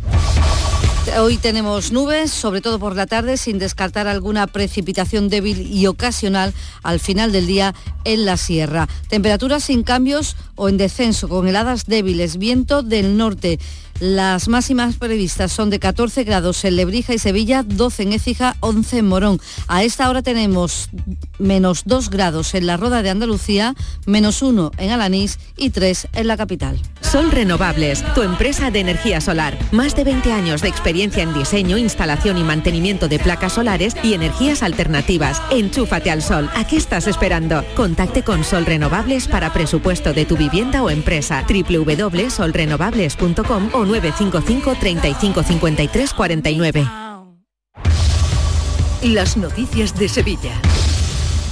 [1.19, 6.53] Hoy tenemos nubes, sobre todo por la tarde, sin descartar alguna precipitación débil y ocasional
[6.83, 7.73] al final del día
[8.03, 8.87] en la sierra.
[9.09, 13.59] Temperaturas sin cambios o en descenso, con heladas débiles, viento del norte.
[14.01, 18.97] Las máximas previstas son de 14 grados en Lebrija y Sevilla, 12 en Écija, 11
[18.97, 19.39] en Morón.
[19.67, 20.89] A esta hora tenemos
[21.37, 23.75] menos 2 grados en la Roda de Andalucía,
[24.07, 26.79] menos 1 en Alanís y 3 en la capital.
[27.01, 29.55] Sol Renovables, tu empresa de energía solar.
[29.71, 34.15] Más de 20 años de experiencia en diseño, instalación y mantenimiento de placas solares y
[34.15, 35.43] energías alternativas.
[35.51, 36.49] Enchúfate al sol.
[36.55, 37.63] ¿A qué estás esperando?
[37.75, 41.45] Contacte con Sol Renovables para presupuesto de tu vivienda o empresa.
[41.47, 46.87] www.solrenovables.com o 955 35 53 49.
[49.03, 50.61] Las noticias de Sevilla.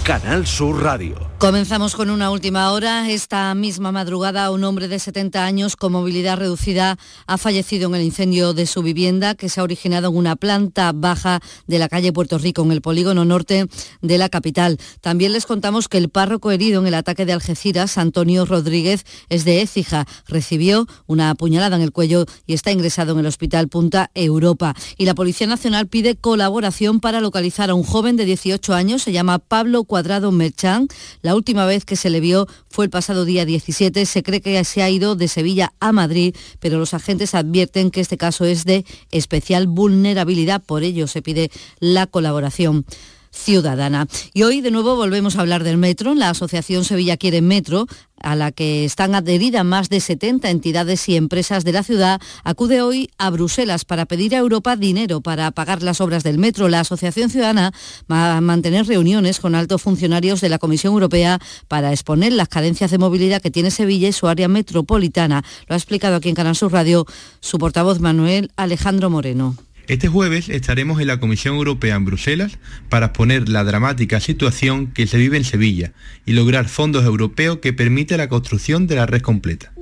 [0.03, 1.15] Canal Sur Radio.
[1.39, 3.09] Comenzamos con una última hora.
[3.09, 8.03] Esta misma madrugada, un hombre de 70 años con movilidad reducida ha fallecido en el
[8.03, 12.11] incendio de su vivienda que se ha originado en una planta baja de la calle
[12.11, 13.67] Puerto Rico, en el polígono norte
[14.01, 14.79] de la capital.
[14.99, 19.45] También les contamos que el párroco herido en el ataque de Algeciras, Antonio Rodríguez, es
[19.45, 20.05] de Écija.
[20.27, 24.75] Recibió una puñalada en el cuello y está ingresado en el Hospital Punta Europa.
[24.97, 29.13] Y la Policía Nacional pide colaboración para localizar a un joven de 18 años, se
[29.13, 30.89] llama Pablo Cuadrado Merchán.
[31.35, 34.05] Última vez que se le vio fue el pasado día 17.
[34.05, 38.01] Se cree que se ha ido de Sevilla a Madrid, pero los agentes advierten que
[38.01, 40.61] este caso es de especial vulnerabilidad.
[40.61, 42.85] Por ello se pide la colaboración
[43.31, 44.07] ciudadana.
[44.33, 46.15] Y hoy de nuevo volvemos a hablar del metro.
[46.15, 47.87] La Asociación Sevilla Quiere Metro,
[48.21, 52.81] a la que están adheridas más de 70 entidades y empresas de la ciudad, acude
[52.81, 56.67] hoy a Bruselas para pedir a Europa dinero para pagar las obras del metro.
[56.67, 57.71] La Asociación Ciudadana
[58.11, 62.91] va a mantener reuniones con altos funcionarios de la Comisión Europea para exponer las carencias
[62.91, 65.43] de movilidad que tiene Sevilla y su área metropolitana.
[65.67, 67.05] Lo ha explicado aquí en Canal Sur Radio
[67.39, 69.55] su portavoz Manuel Alejandro Moreno.
[69.89, 72.59] Este jueves estaremos en la Comisión Europea en Bruselas
[72.89, 75.93] para exponer la dramática situación que se vive en Sevilla
[76.27, 79.73] y lograr fondos europeos que permiten la construcción de la red completa.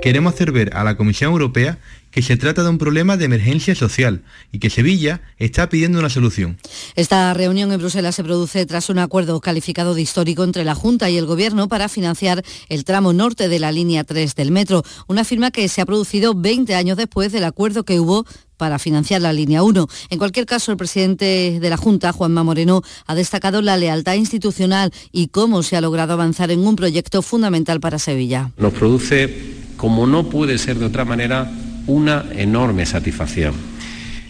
[0.00, 1.78] Queremos hacer ver a la Comisión Europea
[2.10, 6.10] que se trata de un problema de emergencia social y que Sevilla está pidiendo una
[6.10, 6.58] solución.
[6.94, 11.10] Esta reunión en Bruselas se produce tras un acuerdo calificado de histórico entre la Junta
[11.10, 15.24] y el Gobierno para financiar el tramo norte de la línea 3 del metro, una
[15.24, 18.24] firma que se ha producido 20 años después del acuerdo que hubo
[18.56, 19.86] para financiar la línea 1.
[20.10, 24.92] En cualquier caso, el presidente de la Junta, Juanma Moreno, ha destacado la lealtad institucional
[25.12, 28.50] y cómo se ha logrado avanzar en un proyecto fundamental para Sevilla.
[28.58, 31.50] Nos produce, como no puede ser de otra manera,
[31.88, 33.54] una enorme satisfacción.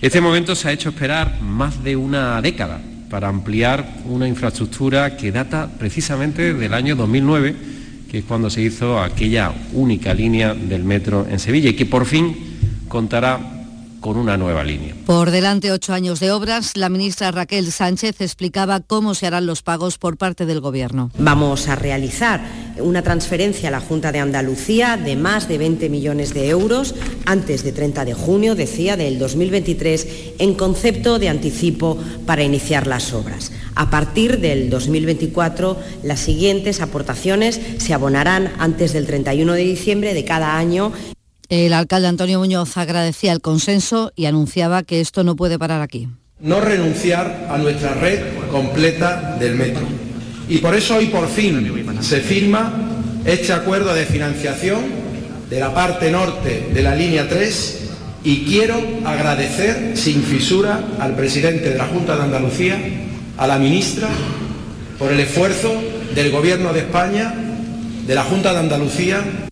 [0.01, 2.81] Este momento se ha hecho esperar más de una década
[3.11, 7.57] para ampliar una infraestructura que data precisamente del año 2009,
[8.11, 12.07] que es cuando se hizo aquella única línea del metro en Sevilla y que por
[12.07, 12.37] fin
[12.89, 13.58] contará
[14.01, 14.95] con una nueva línea.
[15.07, 19.63] Por delante ocho años de obras, la ministra Raquel Sánchez explicaba cómo se harán los
[19.63, 21.11] pagos por parte del Gobierno.
[21.19, 22.41] Vamos a realizar
[22.79, 26.95] una transferencia a la Junta de Andalucía de más de 20 millones de euros
[27.27, 30.07] antes de 30 de junio, decía, del 2023,
[30.39, 33.53] en concepto de anticipo para iniciar las obras.
[33.75, 40.25] A partir del 2024, las siguientes aportaciones se abonarán antes del 31 de diciembre de
[40.25, 40.93] cada año.
[41.49, 46.07] El alcalde Antonio Muñoz agradecía el consenso y anunciaba que esto no puede parar aquí.
[46.41, 48.21] No renunciar a nuestra red
[48.51, 49.87] completa del metro.
[50.47, 52.75] Y por eso hoy por fin se firma
[53.25, 54.81] este acuerdo de financiación
[55.49, 57.81] de la parte norte de la línea 3
[58.25, 58.75] y quiero
[59.07, 62.79] agradecer sin fisura al presidente de la Junta de Andalucía,
[63.39, 64.09] a la ministra,
[64.99, 65.73] por el esfuerzo
[66.15, 67.33] del Gobierno de España,
[68.07, 69.48] de la Junta de Andalucía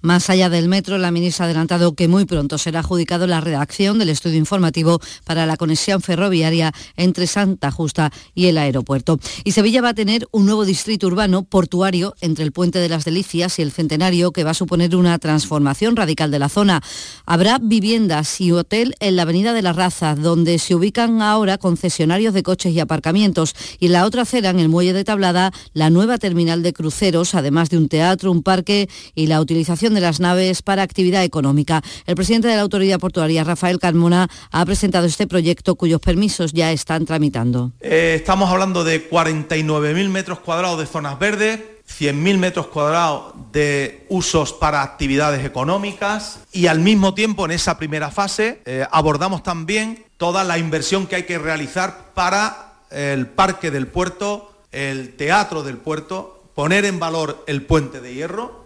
[0.00, 3.98] más allá del metro, la ministra ha adelantado que muy pronto será adjudicado la redacción
[3.98, 9.18] del estudio informativo para la conexión ferroviaria entre Santa Justa y el aeropuerto.
[9.44, 13.04] Y Sevilla va a tener un nuevo distrito urbano portuario entre el Puente de las
[13.04, 16.82] Delicias y el Centenario que va a suponer una transformación radical de la zona.
[17.26, 22.34] Habrá viviendas y hotel en la Avenida de la Raza, donde se ubican ahora concesionarios
[22.34, 23.54] de coches y aparcamientos.
[23.78, 27.34] Y en la otra acera, en el muelle de Tablada, la nueva terminal de cruceros,
[27.34, 31.82] además de un teatro, un parque y la utilización de las naves para actividad económica.
[32.06, 36.72] El presidente de la Autoridad Portuaria, Rafael Carmona, ha presentado este proyecto cuyos permisos ya
[36.72, 37.72] están tramitando.
[37.80, 44.52] Eh, estamos hablando de 49.000 metros cuadrados de zonas verdes, 100.000 metros cuadrados de usos
[44.52, 50.44] para actividades económicas y al mismo tiempo en esa primera fase eh, abordamos también toda
[50.44, 56.42] la inversión que hay que realizar para el parque del puerto, el teatro del puerto,
[56.54, 58.57] poner en valor el puente de hierro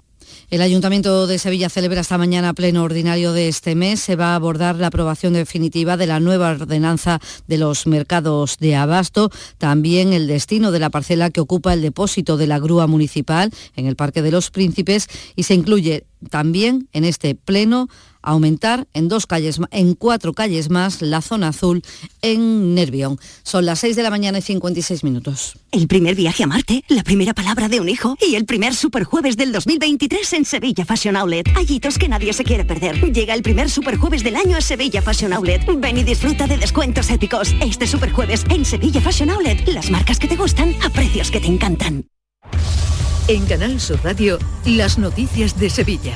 [0.53, 4.01] el Ayuntamiento de Sevilla celebra esta mañana pleno ordinario de este mes.
[4.01, 8.77] Se va a abordar la aprobación definitiva de la nueva ordenanza de los mercados de
[8.77, 13.51] abasto, también el destino de la parcela que ocupa el depósito de la grúa municipal
[13.77, 17.89] en el Parque de los Príncipes y se incluye también en este pleno
[18.23, 21.83] aumentar en dos calles, en cuatro calles más la zona azul
[22.23, 23.19] en Nervión.
[23.43, 25.59] Son las 6 de la mañana y 56 minutos.
[25.71, 29.37] El primer viaje a Marte, la primera palabra de un hijo y el primer superjueves
[29.37, 31.49] del 2023 en Sevilla Fashion Outlet.
[31.57, 33.01] Hallitos que nadie se quiere perder.
[33.13, 35.63] Llega el primer superjueves del año a Sevilla Fashion Outlet.
[35.79, 37.55] Ven y disfruta de descuentos épicos.
[37.61, 39.67] Este superjueves en Sevilla Fashion Outlet.
[39.69, 42.05] Las marcas que te gustan a precios que te encantan.
[43.29, 46.15] En Canal Sur Radio, las noticias de Sevilla.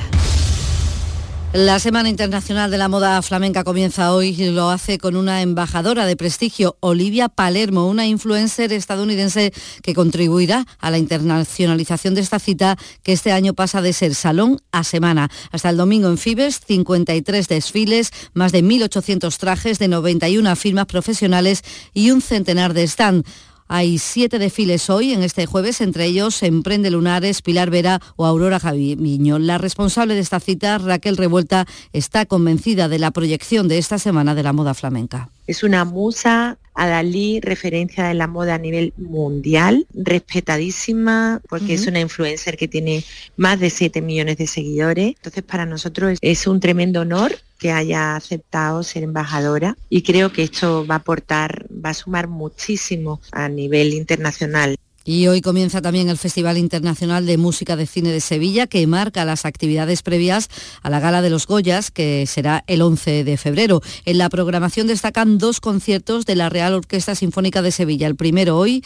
[1.57, 6.05] La Semana Internacional de la Moda Flamenca comienza hoy y lo hace con una embajadora
[6.05, 9.51] de prestigio, Olivia Palermo, una influencer estadounidense
[9.81, 14.59] que contribuirá a la internacionalización de esta cita que este año pasa de ser salón
[14.71, 15.31] a semana.
[15.51, 21.63] Hasta el domingo en Fibes, 53 desfiles, más de 1.800 trajes de 91 firmas profesionales
[21.91, 23.25] y un centenar de stand.
[23.67, 28.59] Hay siete desfiles hoy, en este jueves, entre ellos Emprende Lunares, Pilar Vera o Aurora
[28.59, 29.39] Javiño.
[29.39, 34.35] La responsable de esta cita, Raquel Revuelta, está convencida de la proyección de esta semana
[34.35, 35.29] de la moda flamenca.
[35.47, 41.87] Es una musa a Dalí, referencia de la moda a nivel mundial, respetadísima, porque es
[41.87, 43.03] una influencer que tiene
[43.35, 45.15] más de 7 millones de seguidores.
[45.15, 50.43] Entonces, para nosotros es un tremendo honor que haya aceptado ser embajadora y creo que
[50.43, 54.77] esto va a aportar, va a sumar muchísimo a nivel internacional.
[55.07, 59.23] Y hoy comienza también el Festival Internacional de Música de Cine de Sevilla, que marca
[59.23, 60.49] las actividades previas
[60.81, 63.81] a la Gala de los Goyas, que será el 11 de febrero.
[64.03, 68.05] En la programación destacan dos conciertos de la Real Orquesta Sinfónica de Sevilla.
[68.05, 68.83] El primero hoy,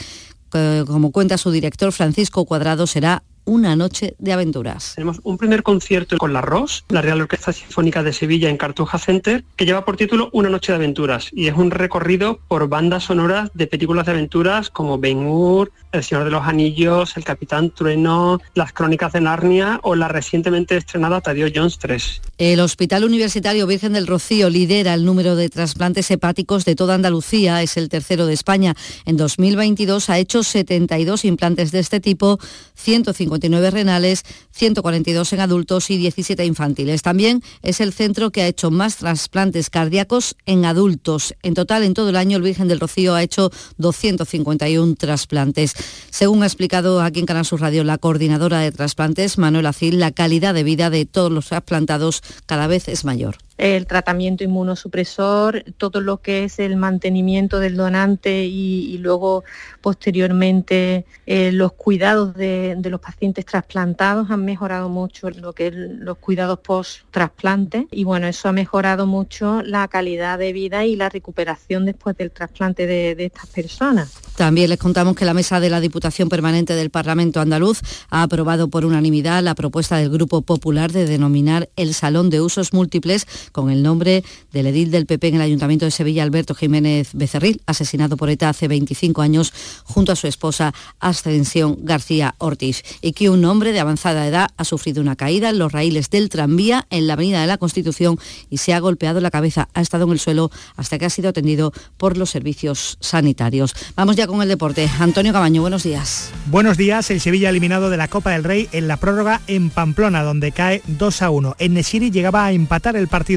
[0.85, 4.93] como cuenta su director Francisco Cuadrado, será una noche de aventuras.
[4.95, 8.99] Tenemos un primer concierto con la ROS, la Real Orquesta Sinfónica de Sevilla en Cartuja
[8.99, 13.05] Center, que lleva por título Una noche de aventuras y es un recorrido por bandas
[13.05, 17.71] sonoras de películas de aventuras como Ben Hur, El Señor de los Anillos, El Capitán
[17.71, 22.21] Trueno, Las Crónicas de Narnia o la recientemente estrenada Tadeo Jones 3.
[22.37, 27.61] El Hospital Universitario Virgen del Rocío lidera el número de trasplantes hepáticos de toda Andalucía,
[27.61, 28.75] es el tercero de España.
[29.05, 32.39] En 2022 ha hecho 72 implantes de este tipo,
[32.75, 37.01] 150 59 renales, 142 en adultos y 17 infantiles.
[37.01, 41.33] También es el centro que ha hecho más trasplantes cardíacos en adultos.
[41.41, 45.73] En total, en todo el año, el Virgen del Rocío ha hecho 251 trasplantes.
[46.09, 50.11] Según ha explicado aquí en Canal Sur Radio la coordinadora de trasplantes, Manuel Acil, la
[50.11, 56.01] calidad de vida de todos los trasplantados cada vez es mayor el tratamiento inmunosupresor, todo
[56.01, 59.43] lo que es el mantenimiento del donante y, luego
[59.81, 66.17] posteriormente eh, los cuidados de, los pacientes trasplantados han mejorado mucho lo que es los
[66.17, 71.85] cuidados post-trasplante y bueno, eso ha mejorado mucho la calidad de vida y la recuperación
[71.85, 74.11] después del trasplante de estas personas.
[74.35, 78.69] También les contamos que la mesa de la Diputación Permanente del Parlamento Andaluz ha aprobado
[78.69, 83.69] por unanimidad la propuesta del Grupo Popular de denominar el Salón de Usos Múltiples con
[83.69, 88.17] el nombre del edil del PP en el Ayuntamiento de Sevilla, Alberto Jiménez Becerril, asesinado
[88.17, 93.45] por ETA hace 25 años junto a su esposa Ascensión García Ortiz, y que un
[93.45, 97.13] hombre de avanzada edad ha sufrido una caída en los raíles del tranvía en la
[97.13, 98.17] Avenida de la Constitución
[98.49, 99.69] y se ha golpeado la cabeza.
[99.73, 103.75] Ha estado en el suelo hasta que ha sido atendido por los servicios sanitarios.
[103.95, 104.89] Vamos ya con el deporte.
[104.99, 106.31] Antonio Cabaño, buenos días.
[106.47, 107.09] Buenos días.
[107.11, 110.81] El Sevilla eliminado de la Copa del Rey en la prórroga en Pamplona, donde cae
[110.87, 111.55] 2 a 1.
[111.59, 113.30] En Nesiri llegaba a empatar el partido.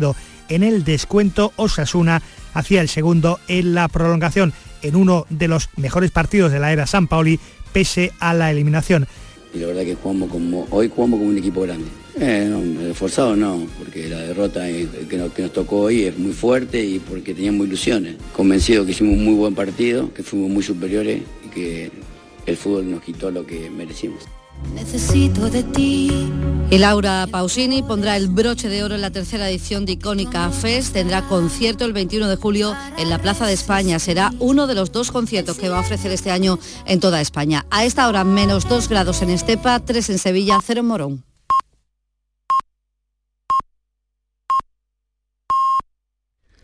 [0.48, 2.22] En el descuento, Osasuna
[2.52, 6.86] hacía el segundo en la prolongación, en uno de los mejores partidos de la era
[6.86, 7.38] San Paoli,
[7.72, 9.06] pese a la eliminación.
[9.54, 11.86] Y la verdad que jugamos como, hoy jugamos como un equipo grande.
[12.18, 16.32] Eh, no, forzado no, porque la derrota que nos, que nos tocó hoy es muy
[16.32, 18.16] fuerte y porque teníamos ilusiones.
[18.32, 21.90] Convencido que hicimos un muy buen partido, que fuimos muy superiores y que
[22.46, 24.24] el fútbol nos quitó lo que merecimos.
[24.74, 26.30] Necesito de ti.
[26.70, 30.94] Y Laura Pausini pondrá el broche de oro en la tercera edición de Icónica Fest.
[30.94, 33.98] Tendrá concierto el 21 de julio en la Plaza de España.
[33.98, 37.66] Será uno de los dos conciertos que va a ofrecer este año en toda España.
[37.70, 41.33] A esta hora menos 2 grados en Estepa, 3 en Sevilla, 0 en Morón.